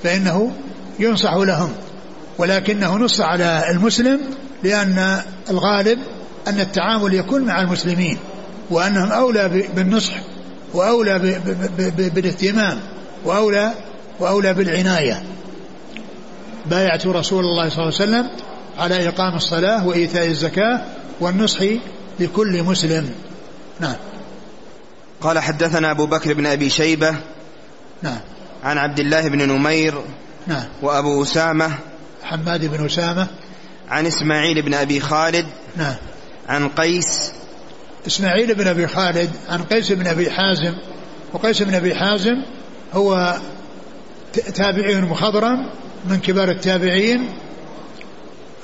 [0.02, 0.52] فإنه
[0.98, 1.72] ينصح لهم.
[2.38, 4.20] ولكنه نص على المسلم
[4.62, 5.98] لأن الغالب
[6.48, 8.18] أن التعامل يكون مع المسلمين
[8.70, 10.14] وأنهم أولى بالنصح
[10.74, 11.40] وأولى
[12.14, 12.80] بالاهتمام
[13.24, 13.72] وأولى
[14.20, 15.22] وأولى بالعناية.
[16.70, 18.30] بايعت رسول الله صلى الله عليه وسلم
[18.78, 20.82] على إقام الصلاة وإيتاء الزكاة
[21.20, 21.60] والنصح
[22.20, 23.10] لكل مسلم.
[23.80, 23.96] نعم.
[25.20, 27.14] قال حدثنا أبو بكر بن أبي شيبة
[28.02, 28.20] نعم.
[28.64, 30.02] عن عبد الله بن نمير
[30.46, 30.64] نعم.
[30.82, 31.70] وأبو أسامة
[32.22, 33.26] حماد بن أسامة.
[33.88, 35.94] عن إسماعيل بن أبي خالد نعم.
[36.48, 37.32] عن قيس
[38.06, 40.74] إسماعيل بن أبي خالد عن قيس بن أبي حازم.
[41.32, 42.42] وقيس بن أبي حازم
[42.94, 43.38] هو
[44.54, 45.70] تابعي مخضرم
[46.10, 47.28] من كبار التابعين.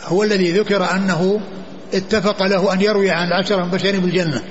[0.05, 1.41] هو الذي ذكر أنه
[1.95, 4.43] اتفق له أن يروي عن العشرة المبشرين بالجنة.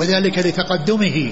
[0.00, 1.30] وذلك لتقدمه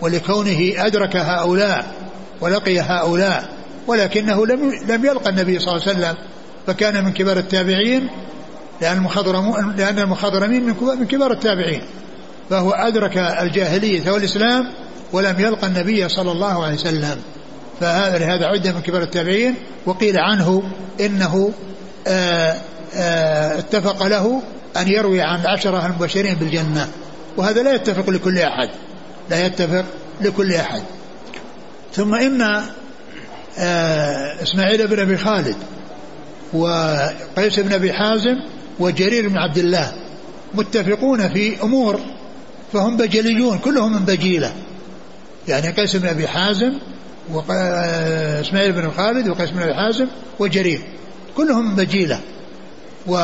[0.00, 1.92] ولكونه أدرك هؤلاء
[2.40, 3.48] ولقي هؤلاء
[3.86, 6.16] ولكنه لم لم يلقى النبي صلى الله عليه وسلم
[6.66, 8.08] فكان من كبار التابعين
[8.80, 10.64] لأن المخضرم لأن المخضرمين
[10.98, 11.82] من كبار التابعين
[12.50, 14.68] فهو أدرك الجاهلية والإسلام
[15.12, 17.16] ولم يلقى النبي صلى الله عليه وسلم.
[17.80, 19.54] فهذا لهذا عدة من كبار التابعين
[19.86, 20.62] وقيل عنه
[21.00, 21.52] إنه
[22.06, 22.56] آآ آه،
[22.94, 24.42] آآ آه، اتفق له
[24.76, 26.88] أن يروي عن العشرة المبشرين بالجنة.
[27.36, 28.68] وهذا لا يتفق لكل أحد.
[29.30, 29.84] لا يتفق
[30.20, 30.82] لكل أحد.
[31.94, 32.42] ثم إن
[33.58, 35.56] آه، إسماعيل بن أبي خالد
[36.52, 38.36] وقيس بن أبي حازم
[38.78, 39.92] وجرير بن عبد الله
[40.54, 42.00] متفقون في أمور
[42.72, 44.52] فهم بجليون كلهم من بجيلة.
[45.48, 46.72] يعني قيس بن أبي حازم
[47.32, 50.06] وإسماعيل بن خالد وقيس بن أبي حازم
[50.38, 50.82] وجرير
[51.36, 52.20] كلهم من بجيلة.
[53.06, 53.16] و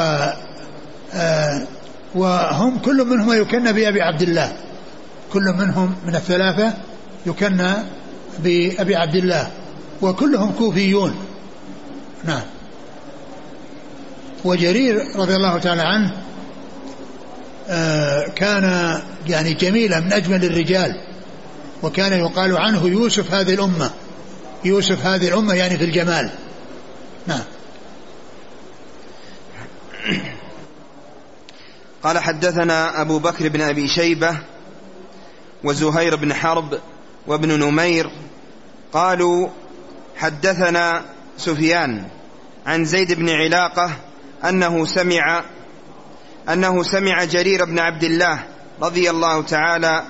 [1.14, 1.66] آه،
[2.14, 4.52] وهم كل منهم يكنى بأبي عبد الله.
[5.32, 6.74] كل منهم من الثلاثة
[7.26, 7.72] يكنى
[8.38, 9.50] بأبي عبد الله.
[10.02, 11.14] وكلهم كوفيون.
[12.24, 12.42] نعم.
[14.44, 16.12] وجرير رضي الله تعالى عنه
[17.70, 18.98] آه، كان
[19.28, 21.00] يعني جميلا من أجمل الرجال.
[21.82, 23.90] وكان يقال عنه يوسف هذه الأمة.
[24.64, 26.30] يوسف هذه الأمة يعني في الجمال.
[27.26, 27.44] نعم.
[32.08, 34.36] قال حدثنا أبو بكر بن أبي شيبة
[35.64, 36.80] وزهير بن حرب
[37.26, 38.10] وابن نمير
[38.92, 39.48] قالوا
[40.16, 41.04] حدثنا
[41.36, 42.08] سفيان
[42.66, 43.90] عن زيد بن علاقة
[44.44, 45.44] أنه سمع
[46.48, 48.44] أنه سمع جرير بن عبد الله
[48.82, 50.04] رضي الله تعالى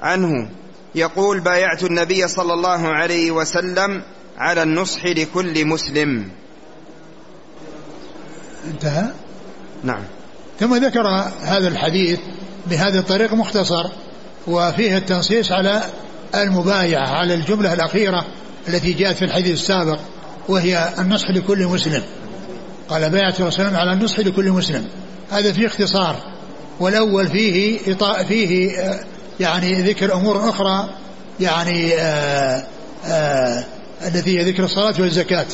[0.00, 0.50] عنه
[0.94, 4.02] يقول بايعت النبي صلى الله عليه وسلم
[4.38, 6.30] على النصح لكل مسلم.
[8.66, 9.12] انتهى؟
[9.84, 10.19] نعم.
[10.60, 11.06] ثم ذكر
[11.42, 12.18] هذا الحديث
[12.66, 13.86] بهذه الطريقة مختصر
[14.46, 15.82] وفيه التنصيص على
[16.34, 18.24] المبايعة على الجملة الأخيرة
[18.68, 19.98] التي جاءت في الحديث السابق
[20.48, 22.02] وهي النصح لكل مسلم.
[22.88, 24.84] قال بايعت الرسول على النصح لكل مسلم.
[25.30, 26.16] هذا فيه اختصار
[26.80, 27.78] والأول فيه
[28.28, 28.72] فيه
[29.40, 30.88] يعني ذكر أمور أخرى
[31.40, 32.66] يعني آآ
[33.06, 33.64] آآ
[34.06, 35.46] التي هي ذكر الصلاة والزكاة.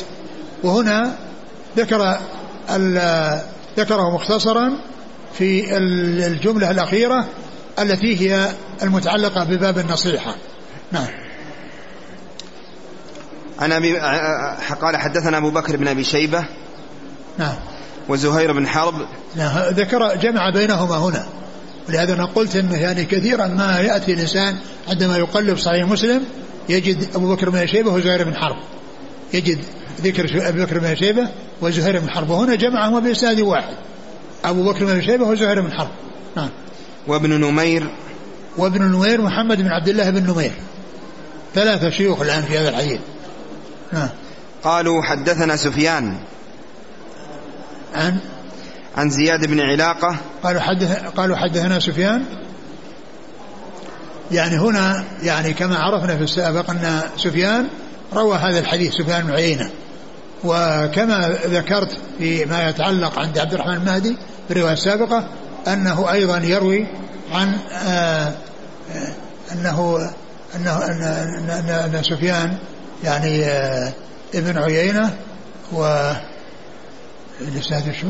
[0.63, 1.15] وهنا
[1.77, 2.19] ذكر
[3.77, 4.77] ذكره مختصرا
[5.37, 5.77] في
[6.27, 7.25] الجملة الأخيرة
[7.79, 8.51] التي هي
[8.83, 10.35] المتعلقة بباب النصيحة.
[10.91, 11.07] نعم.
[13.59, 13.97] عن أبي
[14.81, 16.45] قال حدثنا أبو بكر بن أبي شيبة
[17.37, 17.55] نعم.
[18.09, 18.93] وزهير بن حرب.
[19.35, 19.57] نعم.
[19.57, 21.25] ذكر جمع بينهما هنا.
[21.89, 24.57] ولهذا أنا قلت إنه يعني كثيرا ما يأتي الإنسان
[24.87, 26.23] عندما يقلب صحيح مسلم
[26.69, 28.57] يجد أبو بكر بن شيبة وزهير بن حرب.
[29.33, 29.59] يجد
[30.01, 31.29] ذكر ابي بكر بن شيبة
[31.61, 32.29] وزهير بن حرب.
[32.29, 33.75] وهنا جمعهما بإسناد واحد.
[34.45, 35.89] أبو بكر بن شيبة وزهير بن حرب.
[36.35, 36.49] نعم.
[37.07, 37.87] وابن نمير.
[38.57, 40.51] وابن نمير محمد بن عبد الله بن نمير.
[41.55, 42.99] ثلاثة شيوخ الآن في هذا الحديث.
[43.93, 44.09] نعم.
[44.63, 46.17] قالوا حدثنا سفيان.
[47.95, 48.17] عن؟
[48.97, 50.17] عن زياد بن علاقة.
[50.43, 52.25] قالوا حدث قالوا حدثنا سفيان.
[54.31, 57.67] يعني هنا يعني كما عرفنا في السابق أن سفيان
[58.13, 59.69] روى هذا الحديث سفيان بن عيينة.
[60.43, 64.17] وكما ذكرت فيما يتعلق عند عبد الرحمن المهدي
[64.47, 65.27] في الرواية السابقة
[65.67, 66.87] أنه أيضا يروي
[67.31, 68.33] عن آه
[69.51, 70.09] أنه
[70.55, 71.03] أنه أن,
[71.49, 72.57] أن, أن سفيان
[73.03, 73.93] يعني آه
[74.35, 75.17] ابن عيينة
[75.73, 76.11] و
[77.41, 78.07] الإسناد شو؟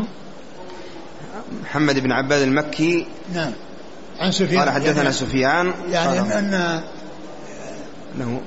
[1.64, 3.08] محمد بن عباد المكي.
[3.34, 3.52] نعم.
[4.20, 4.60] عن سفيان.
[4.60, 5.74] قال حدثنا يعني سفيان.
[5.90, 6.82] يعني أن
[8.16, 8.42] أنه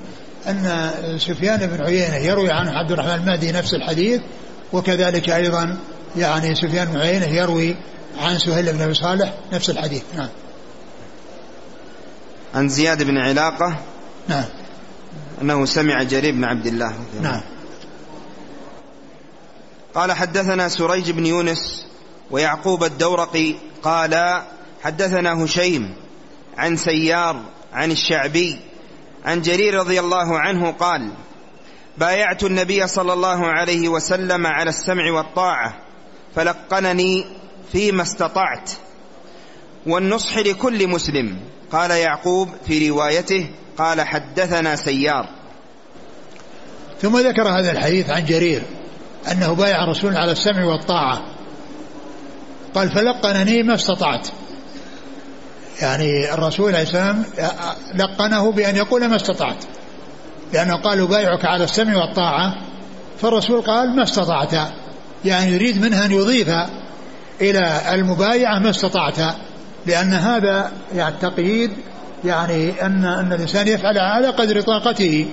[0.47, 4.21] أن سفيان بن عيينة يروي عن عبد الرحمن المهدي نفس الحديث
[4.73, 5.77] وكذلك أيضا
[6.17, 7.75] يعني سفيان بن عيينة يروي
[8.17, 10.03] عن سهيل بن أبي صالح نفس الحديث.
[10.17, 10.29] نعم.
[12.55, 13.75] عن زياد بن علاقة.
[14.27, 14.45] نعم.
[15.41, 16.93] أنه سمع جرير بن عبد الله.
[17.21, 17.41] نعم.
[19.95, 21.85] قال حدثنا سريج بن يونس
[22.31, 24.43] ويعقوب الدورقي قال
[24.83, 25.93] حدثنا هشيم
[26.57, 27.41] عن سيار
[27.73, 28.59] عن الشعبي
[29.25, 31.11] عن جرير رضي الله عنه قال
[31.97, 35.73] بايعت النبي صلى الله عليه وسلم على السمع والطاعة
[36.35, 37.25] فلقنني
[37.71, 38.71] فيما استطعت.
[39.85, 41.39] والنصح لكل مسلم
[41.71, 45.29] قال يعقوب في روايته قال حدثنا سيار.
[47.01, 48.63] ثم ذكر هذا الحديث عن جرير
[49.31, 51.21] أنه بايع الرسول على السمع والطاعة.
[52.75, 54.27] قال فلقنني ما استطعت.
[55.81, 57.25] يعني الرسول عليه السلام
[57.95, 59.63] لقنه بأن يقول ما استطعت.
[60.53, 62.55] لأنه قال بايعك على السمع والطاعة.
[63.21, 64.53] فالرسول قال ما استطعت.
[65.25, 66.49] يعني يريد منها أن يضيف
[67.41, 69.35] إلى المبايعة ما استطعت.
[69.85, 71.71] لأن هذا يعني تقييد
[72.25, 75.25] يعني أن أن الإنسان يفعل على قدر طاقته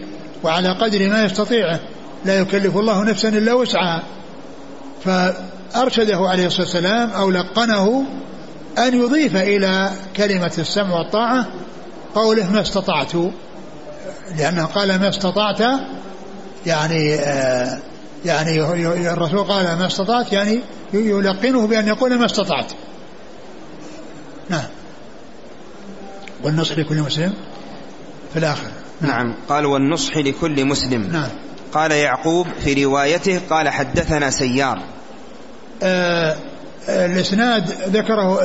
[0.43, 1.81] وعلى قدر ما يستطيعه.
[2.25, 4.03] لا يكلف الله نفسا إلا وسعها.
[5.05, 8.05] فأرشده عليه الصلاة والسلام أو لقنه
[8.79, 11.47] أن يضيف إلى كلمة السمع والطاعة
[12.15, 13.13] قوله ما استطعت.
[14.37, 15.61] لأنه قال ما استطعت
[16.67, 17.79] يعني آه
[18.25, 18.61] يعني
[19.13, 20.61] الرسول قال ما استطعت يعني
[20.93, 22.73] يلقنه بأن يقول ما استطعت.
[24.49, 24.65] نعم.
[26.45, 27.35] والنصح لكل مسلم
[28.33, 29.35] في الآخر نعم, نعم.
[29.49, 31.03] قال والنصح لكل مسلم.
[31.03, 31.29] نعم.
[31.73, 34.83] قال يعقوب في روايته قال حدثنا سيار.
[35.83, 36.37] آه
[36.89, 38.39] الإسناد ذكره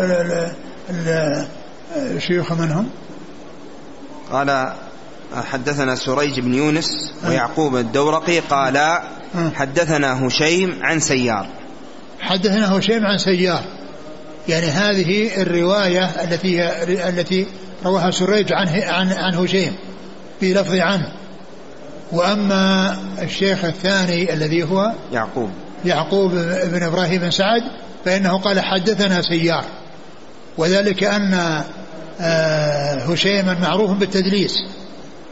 [1.96, 2.90] الشيوخ من هم؟
[4.32, 4.74] قال
[5.52, 9.00] حدثنا سريج بن يونس ويعقوب الدورقي قال
[9.56, 11.48] حدثنا هشيم عن سيار.
[12.20, 13.64] حدثنا هشيم عن سيار.
[14.48, 16.64] يعني هذه الرواية التي
[17.10, 17.48] التي
[17.86, 19.76] رواها سريج عن عن عن هشيم
[20.40, 21.12] في لفظ عنه.
[22.12, 25.50] وأما الشيخ الثاني الذي هو يعقوب.
[25.86, 26.32] يعقوب
[26.72, 27.62] بن إبراهيم بن سعد
[28.06, 29.66] فإنه قال حدثنا سيار.
[30.58, 31.64] وذلك أن
[33.10, 34.54] هشيما معروف بالتدليس.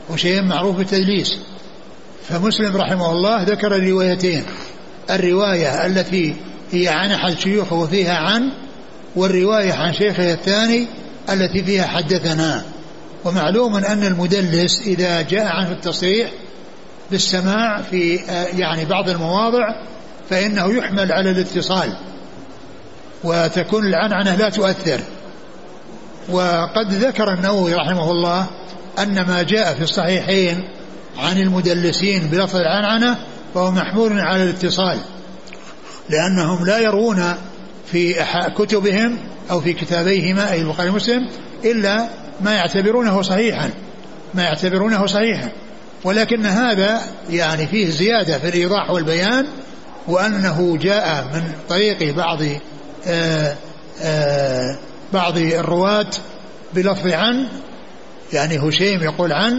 [0.10, 1.38] هشيم معروف بالتدليس.
[2.30, 4.44] فمسلم رحمه الله ذكر الروايتين.
[5.10, 6.36] الرواية التي
[6.72, 8.52] هي عن أحد شيوخه وفيها عن
[9.16, 10.88] والرواية عن شيخه الثاني
[11.30, 12.64] التي فيها حدثنا.
[13.26, 16.32] ومعلوم أن المدلس إذا جاء عنه التصريح
[17.12, 18.16] بالسماع في
[18.58, 19.84] يعني بعض المواضع
[20.30, 21.98] فإنه يحمل على الاتصال.
[23.24, 25.02] وتكون العنعنة لا تؤثر.
[26.30, 28.48] وقد ذكر النووي رحمه الله
[29.00, 30.64] أن ما جاء في الصحيحين
[31.18, 33.18] عن المدلسين بلفظ العنعنة
[33.54, 34.98] فهو محمول على الاتصال
[36.10, 37.36] لأنهم لا يروون
[37.92, 38.16] في
[38.58, 39.18] كتبهم
[39.52, 41.30] أو في كتابيهما أي البخاري ومسلم
[41.66, 42.08] إلا
[42.42, 43.70] ما يعتبرونه صحيحا
[44.34, 45.50] ما يعتبرونه صحيحا.
[46.04, 49.46] ولكن هذا يعني فيه زيادة في الإيضاح والبيان
[50.08, 52.40] وأنه جاء من طريق بعض
[55.14, 56.10] بعض الرواة
[56.74, 57.48] بلفظ عن
[58.34, 59.54] يعني هشيم يقول عن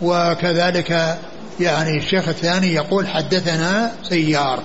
[0.00, 1.18] وكذلك
[1.60, 4.62] يعني الشيخ الثاني يقول حدثنا سيار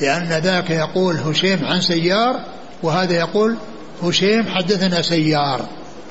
[0.00, 2.44] لأن ذاك يقول هشيم عن سيار
[2.82, 3.56] وهذا يقول
[4.02, 5.68] هشيم حدثنا سيار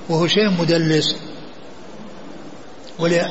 [0.10, 1.16] وهشيم مدلس.
[3.00, 3.22] ولي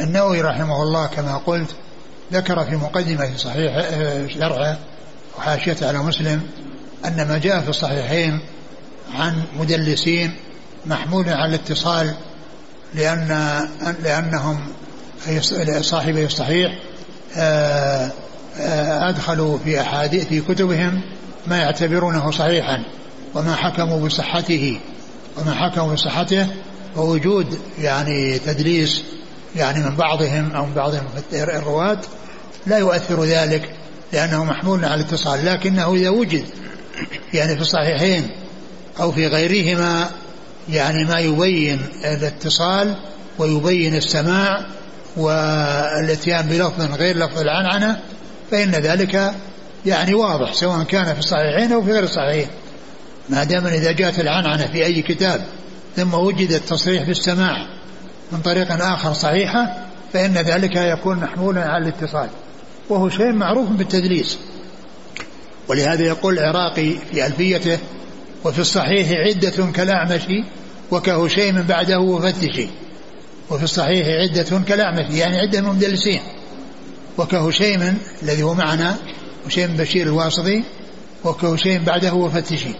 [0.00, 1.70] النووي رحمه الله كما قلت
[2.32, 3.90] ذكر في مقدمة صحيح
[4.28, 4.78] شرعه
[5.38, 6.42] وحاشيته على مسلم
[7.04, 8.40] أن ما جاء في الصحيحين
[9.14, 10.34] عن مدلسين
[10.86, 12.14] محمول على الاتصال
[12.94, 13.28] لأن
[14.02, 14.60] لأنهم
[15.80, 16.78] صاحبي الصحيح
[17.36, 18.10] آه،
[18.60, 21.00] آه، أدخلوا في أحاديث في كتبهم
[21.46, 22.84] ما يعتبرونه صحيحا
[23.34, 24.80] وما حكموا بصحته
[25.38, 26.46] وما حكموا بصحته
[26.96, 29.02] ووجود يعني تدليس
[29.56, 31.98] يعني من بعضهم أو من بعضهم الرواة
[32.66, 33.70] لا يؤثر ذلك
[34.12, 36.44] لأنه محمول على الاتصال لكنه إذا وجد
[37.34, 38.30] يعني في الصحيحين
[39.00, 40.10] أو في غيرهما
[40.68, 42.96] يعني ما يبين الاتصال
[43.38, 44.66] ويبين السماع
[45.16, 48.00] والإتيان بلفظ غير لفظ العنعنة
[48.50, 49.34] فإن ذلك
[49.86, 52.48] يعني واضح سواء كان في الصحيحين أو في غير الصحيحين.
[53.28, 55.44] ما دام إذا جاءت العنعنة في أي كتاب
[55.96, 57.66] ثم وجد التصريح بالسماع
[58.32, 62.28] من طريق آخر صحيحة فإن ذلك يكون محمولا على الاتصال.
[62.88, 64.38] وهو شيء معروف بالتدليس.
[65.68, 67.78] ولهذا يقول العراقي في ألفيته
[68.44, 70.22] وفي الصحيح عدة كالأعمش
[70.90, 72.68] وكهشيم بعده وفتشي
[73.50, 76.20] وفي الصحيح عدة كالأعمش يعني عدة من مدلسين
[77.18, 78.96] وكهشيم الذي هو معنا
[79.46, 80.62] هشيم بشير الواسطي
[81.24, 82.74] وكهشيم بعده وفتشي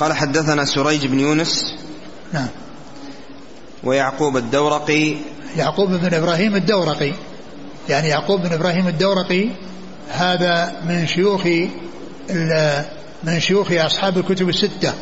[0.00, 1.74] قال حدثنا سريج بن يونس
[2.32, 2.48] نعم.
[3.84, 5.14] ويعقوب الدورقي.
[5.56, 7.12] يعقوب بن إبراهيم الدورقي.
[7.88, 9.48] يعني يعقوب بن إبراهيم الدورقي
[10.10, 11.46] هذا من شيوخ
[13.24, 14.94] من شيوخ أصحاب الكتب الستة.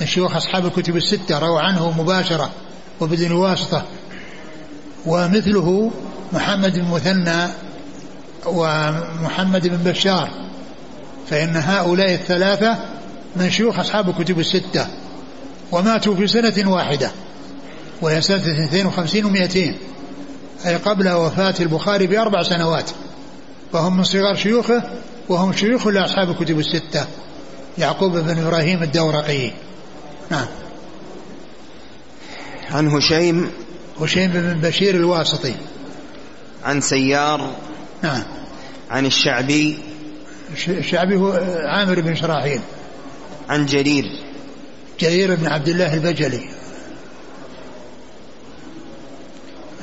[0.00, 1.38] من شيوخ أصحاب الكتب الستة.
[1.38, 2.50] روى عنه مباشرة
[3.00, 3.84] وبدون واسطة.
[5.06, 5.90] ومثله
[6.32, 7.48] محمد بن مثنى
[8.46, 10.30] ومحمد بن بشار.
[11.30, 12.78] فإن هؤلاء الثلاثة
[13.36, 14.86] من شيوخ أصحاب الكتب الستة.
[15.72, 17.10] وماتوا في سنة واحدة
[18.02, 19.56] وهي سنة 52 و200
[20.66, 22.90] أي قبل وفاة البخاري بأربع سنوات
[23.72, 24.82] وهم من صغار شيوخه
[25.28, 27.06] وهم شيوخ لأصحاب الكتب الستة
[27.78, 29.50] يعقوب بن إبراهيم الدورقي.
[30.30, 30.46] نعم.
[32.70, 33.50] عن هشيم.
[34.00, 35.54] هشيم بن بشير الواسطي.
[36.64, 37.50] عن سيار.
[38.02, 38.22] نعم.
[38.90, 39.78] عن الشعبي.
[40.68, 41.32] الشعبي هو
[41.64, 42.60] عامر بن شراحيل
[43.48, 44.04] عن جرير.
[45.02, 46.48] جرير بن عبد الله البجلي.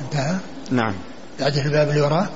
[0.00, 0.36] انتهى؟
[0.70, 0.94] نعم.
[1.40, 2.28] بعده الباب اللي وراه؟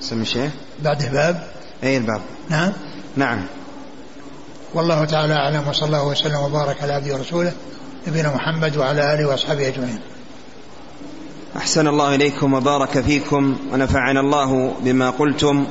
[0.00, 0.52] سمي الشيخ
[0.82, 1.46] بعده باب
[1.84, 2.72] أي الباب؟ نعم.
[3.16, 3.46] نعم.
[4.74, 7.52] والله تعالى أعلم وصلى الله وسلم وبارك على عبده ورسوله
[8.06, 9.98] نبينا محمد وعلى آله وأصحابه أجمعين.
[11.56, 15.66] أحسن الله إليكم وبارك فيكم ونفعنا الله بما قلتم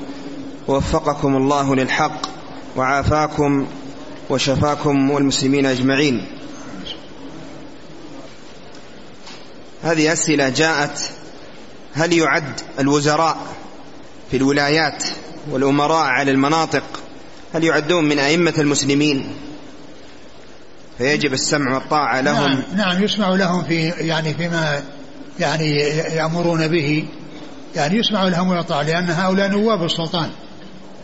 [0.67, 2.21] ووفقكم الله للحق
[2.75, 3.67] وعافاكم
[4.29, 6.25] وشفاكم والمسلمين أجمعين.
[9.83, 11.09] هذه أسئلة جاءت
[11.93, 13.37] هل يعد الوزراء
[14.31, 15.03] في الولايات
[15.51, 16.83] والأمراء على المناطق
[17.53, 19.33] هل يعدون من أئمة المسلمين؟
[20.97, 22.49] فيجب السمع والطاعة لهم.
[22.49, 24.83] نعم, نعم يسمع لهم في يعني فيما
[25.39, 25.75] يعني
[26.15, 27.07] يأمرون به
[27.75, 30.29] يعني يسمع لهم ويطاع لأن هؤلاء نواب السلطان.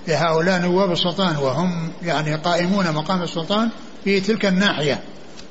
[0.08, 3.70] لهؤلاء نواب السلطان وهم يعني قائمون مقام السلطان
[4.04, 5.04] في تلك الناحية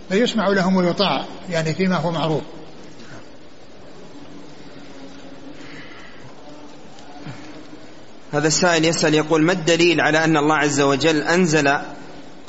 [0.08, 2.42] فيسمع لهم ويطاع يعني فيما هو معروف.
[8.32, 11.76] هذا السائل يسأل يقول ما الدليل على أن الله عز وجل أنزل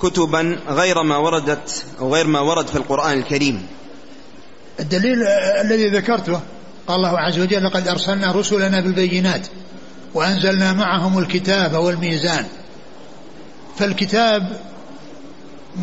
[0.01, 3.67] كتبا غير ما وردت أو غير ما ورد في القرآن الكريم؟
[4.79, 5.23] الدليل
[5.61, 6.41] الذي ذكرته
[6.87, 9.47] قال الله عز وجل لقد أرسلنا رسلنا بالبينات
[10.14, 12.45] وأنزلنا معهم الكتاب والميزان.
[13.78, 14.59] فالكتاب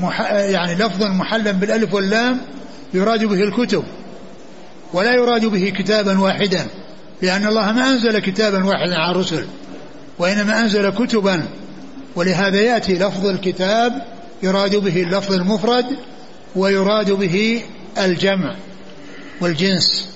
[0.00, 0.20] مح...
[0.30, 2.40] يعني لفظ محلا بالألف واللام
[2.94, 3.84] يراد به الكتب
[4.92, 6.66] ولا يراد به كتابا واحدا
[7.22, 9.46] لأن الله ما أنزل كتابا واحدا على الرسل
[10.18, 11.48] وإنما أنزل كتبا.
[12.16, 14.06] ولهذا يأتي لفظ الكتاب
[14.42, 15.86] يراد به اللفظ المفرد
[16.56, 17.62] ويراد به
[17.98, 18.56] الجمع
[19.40, 20.08] والجنس.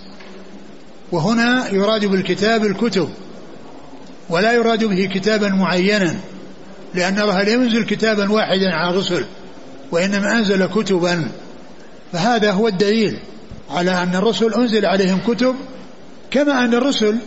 [1.13, 3.09] وهنا يراد بالكتاب الكتب.
[4.31, 6.15] ولا يراد به كتابا معينا
[6.95, 9.25] لأن الله لم ينزل كتابا واحدا على الرسل
[9.93, 11.29] وإنما أنزل كتبا.
[12.13, 13.19] فهذا هو الدليل
[13.71, 15.55] على أن الرسل أنزل عليهم كتب
[16.31, 17.19] كما أن الرسل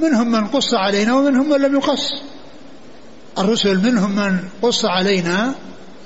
[0.00, 2.12] منهم من قص علينا ومنهم من لم يقص.
[3.38, 5.54] الرسل منهم من قص علينا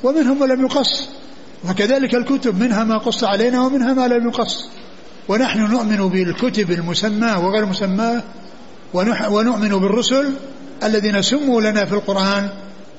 [0.03, 1.09] ومنهم من لم يقص.
[1.70, 4.64] وكذلك الكتب منها ما قص علينا ومنها ما لم يقص.
[5.28, 8.22] ونحن نؤمن بالكتب المسماة وغير مسماة
[8.95, 10.32] ونؤمن بالرسل
[10.82, 12.49] الذين سموا لنا في القرآن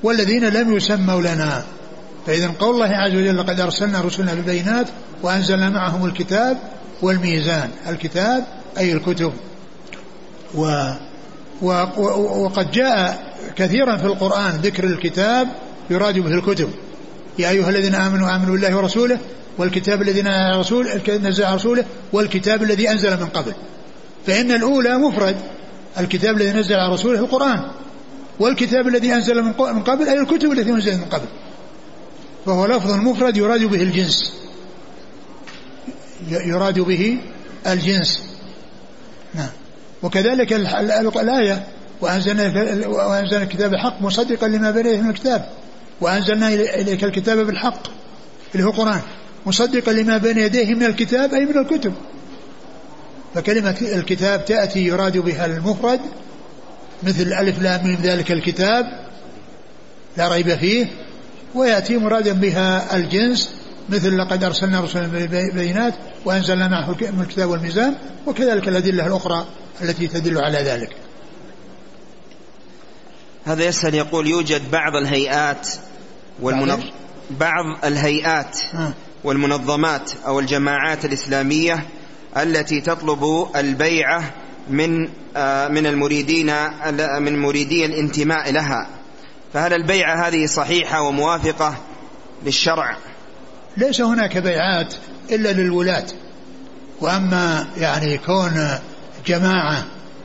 [0.02, 1.62] والذين لم يسموا لنا.
[2.26, 4.86] فإذا قول الله عز وجل لقد أرسلنا رسلنا بالبينات
[5.22, 6.56] وأنزلنا معهم الكتاب
[7.02, 7.70] والميزان.
[7.88, 8.44] الكتاب
[8.78, 9.32] أي الكتب.
[10.54, 10.90] و
[12.44, 15.48] وقد جاء كثيرا في القرآن ذكر الكتاب
[15.90, 16.70] يراد به الكتب.
[17.38, 19.18] يا أيها الذين آمنوا آمنوا بالله ورسوله
[19.58, 20.22] والكتاب الذي
[21.08, 23.52] نزل رسوله والكتاب الذي أنزل من قبل.
[24.26, 25.36] فإن الأولى مفرد.
[26.00, 27.70] الكتاب الذي نزل على رسوله القرآن
[28.40, 31.26] والكتاب الذي أنزل من قبل أي الكتب التي أنزلت من قبل.
[32.46, 34.32] فهو لفظ مفرد يراد به الجنس.
[36.30, 37.18] يراد به
[37.66, 38.22] الجنس.
[39.34, 39.50] نعم.
[40.02, 41.66] وكذلك الآية
[42.00, 45.48] وأنزلنا وأنزلنا الكتاب الحق مصدقا لما بين من الكتاب
[46.00, 47.82] وأنزلنا إليك الكتاب بالحق
[48.54, 49.00] اللي هو القرآن
[49.46, 51.94] مصدقا لما بين يديه من الكتاب أي من الكتب.
[53.34, 56.00] فكلمة الكتاب تأتي يراد بها المفرد
[57.02, 58.84] مثل الألف لام من ذلك الكتاب
[60.16, 60.86] لا ريب فيه
[61.54, 63.54] ويأتي مرادا بها الجنس
[63.88, 67.94] مثل لقد أرسلنا رسلا بالبينات وأنزلنا معه الكتاب والميزان
[68.26, 69.46] وكذلك الأدلة الأخرى
[69.82, 70.96] التي تدل على ذلك.
[73.44, 75.68] هذا يسأل يقول يوجد بعض الهيئات
[76.42, 76.80] والمنظ...
[77.30, 78.58] بعض الهيئات
[79.24, 81.86] والمنظمات أو الجماعات الإسلامية
[82.36, 84.30] التي تطلب البيعة
[84.70, 86.52] من آه، من المريدين
[87.18, 88.86] من مريدي الانتماء لها.
[89.52, 91.74] فهل البيعة هذه صحيحة وموافقة
[92.46, 92.96] للشرع؟
[93.76, 94.94] ليس هناك بيعات
[95.30, 96.06] إلا للولاة.
[97.00, 98.68] وأما يعني كون
[99.26, 99.84] جماعة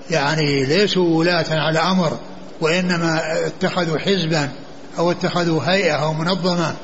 [0.09, 2.17] يعني ليسوا ولاة على أمر
[2.61, 4.49] وإنما اتخذوا حزبا
[4.97, 6.75] أو اتخذوا هيئة أو منظمة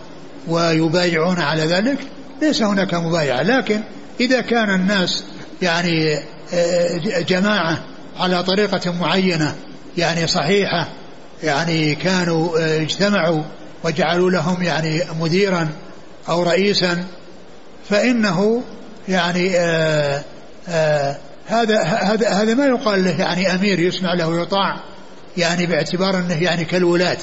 [0.47, 1.97] ويبايعون على ذلك
[2.41, 3.43] ليس هناك مبايعة.
[3.43, 3.82] لكن
[4.20, 5.24] إذا كان الناس
[5.61, 6.20] يعني
[6.53, 6.97] آه،
[7.28, 7.84] جماعة
[8.18, 9.55] على طريقة معينة
[9.97, 10.88] يعني صحيحة
[11.43, 13.43] يعني كانوا آه، اجتمعوا
[13.84, 15.70] وجعلوا لهم يعني مديرا
[16.30, 17.05] أو رئيسا
[17.89, 18.64] فإنه
[19.09, 20.24] يعني آآ
[20.70, 24.80] آه، هذا هذا هذا ما يقال له يعني أمير يسمع له ويطاع
[25.38, 27.18] يعني باعتبار أنه يعني كالولاة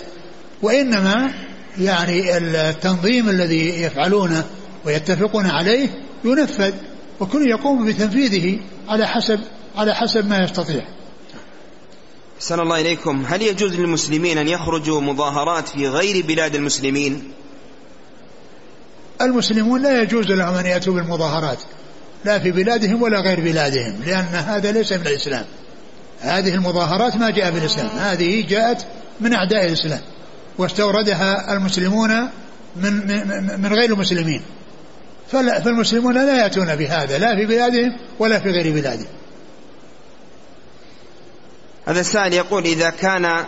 [0.62, 1.30] وإنما
[1.78, 4.44] يعني التنظيم الذي يفعلونه
[4.84, 5.88] ويتفقون عليه
[6.24, 6.74] ينفذ
[7.20, 8.58] وكل يقوم بتنفيذه
[8.88, 9.40] على حسب
[9.76, 10.84] على حسب ما يستطيع.
[12.38, 13.24] أحسن الله إليكم.
[13.26, 17.32] هل يجوز للمسلمين أن يخرجوا مظاهرات في غير بلاد المسلمين؟
[19.20, 21.58] المسلمون لا يجوز لهم أن يأتوا بالمظاهرات
[22.24, 25.44] لا في بلادهم ولا غير بلادهم لأن هذا ليس من الإسلام.
[26.20, 28.86] هذه المظاهرات ما جاء بالإسلام هذه جاءت
[29.20, 30.00] من أعداء الإسلام
[30.58, 32.10] واستوردها المسلمون
[32.76, 34.42] من, من, من غير المسلمين.
[35.30, 39.08] فالمسلمون لا يأتون بهذا لا في بلادهم ولا في غير بلادهم.
[41.86, 43.44] هذا السائل يقول إذا كان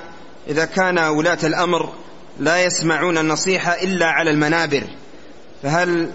[0.48, 1.92] إذا كان ولاة الأمر
[2.40, 4.84] لا يسمعون النصيحة إلا على المنابر
[5.62, 6.10] فهل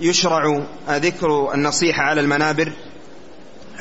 [0.00, 2.72] يشرع ذكر النصيحة على المنابر؟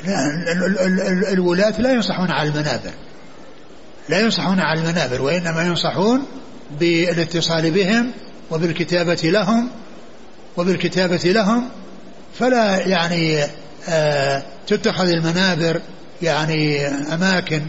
[0.03, 2.91] لا الولاة لا ينصحون على المنابر.
[4.09, 6.25] لا ينصحون على المنابر وإنما ينصحون
[6.79, 8.11] بالاتصال بهم
[8.51, 9.69] وبالكتابة لهم
[10.57, 11.69] وبالكتابة لهم
[12.39, 13.43] فلا يعني
[13.89, 15.81] آه تتخذ المنابر
[16.21, 17.61] يعني أماكن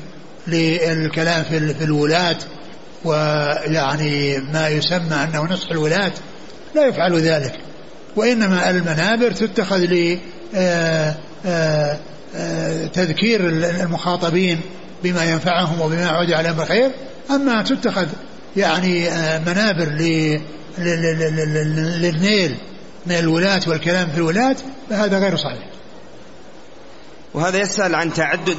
[0.47, 2.37] للكلام في, الولاة
[3.05, 6.13] ويعني ما يسمى أنه نصح الولاة
[6.75, 7.53] لا يفعل ذلك.
[8.17, 10.19] وإنما المنابر تتخذ ل
[10.55, 11.15] آه،
[11.47, 11.97] آه،
[12.93, 14.61] تذكير المخاطبين
[15.05, 16.91] بما ينفعهم وبما يعود عليهم بخير
[17.31, 18.07] أما تتخذ
[18.57, 19.11] يعني
[19.47, 19.89] منابر
[21.99, 22.55] للنيل
[23.09, 24.57] من الولاة والكلام في الولاة
[24.91, 25.69] فهذا غير صحيح.
[27.35, 28.59] وهذا يسأل عن تعدد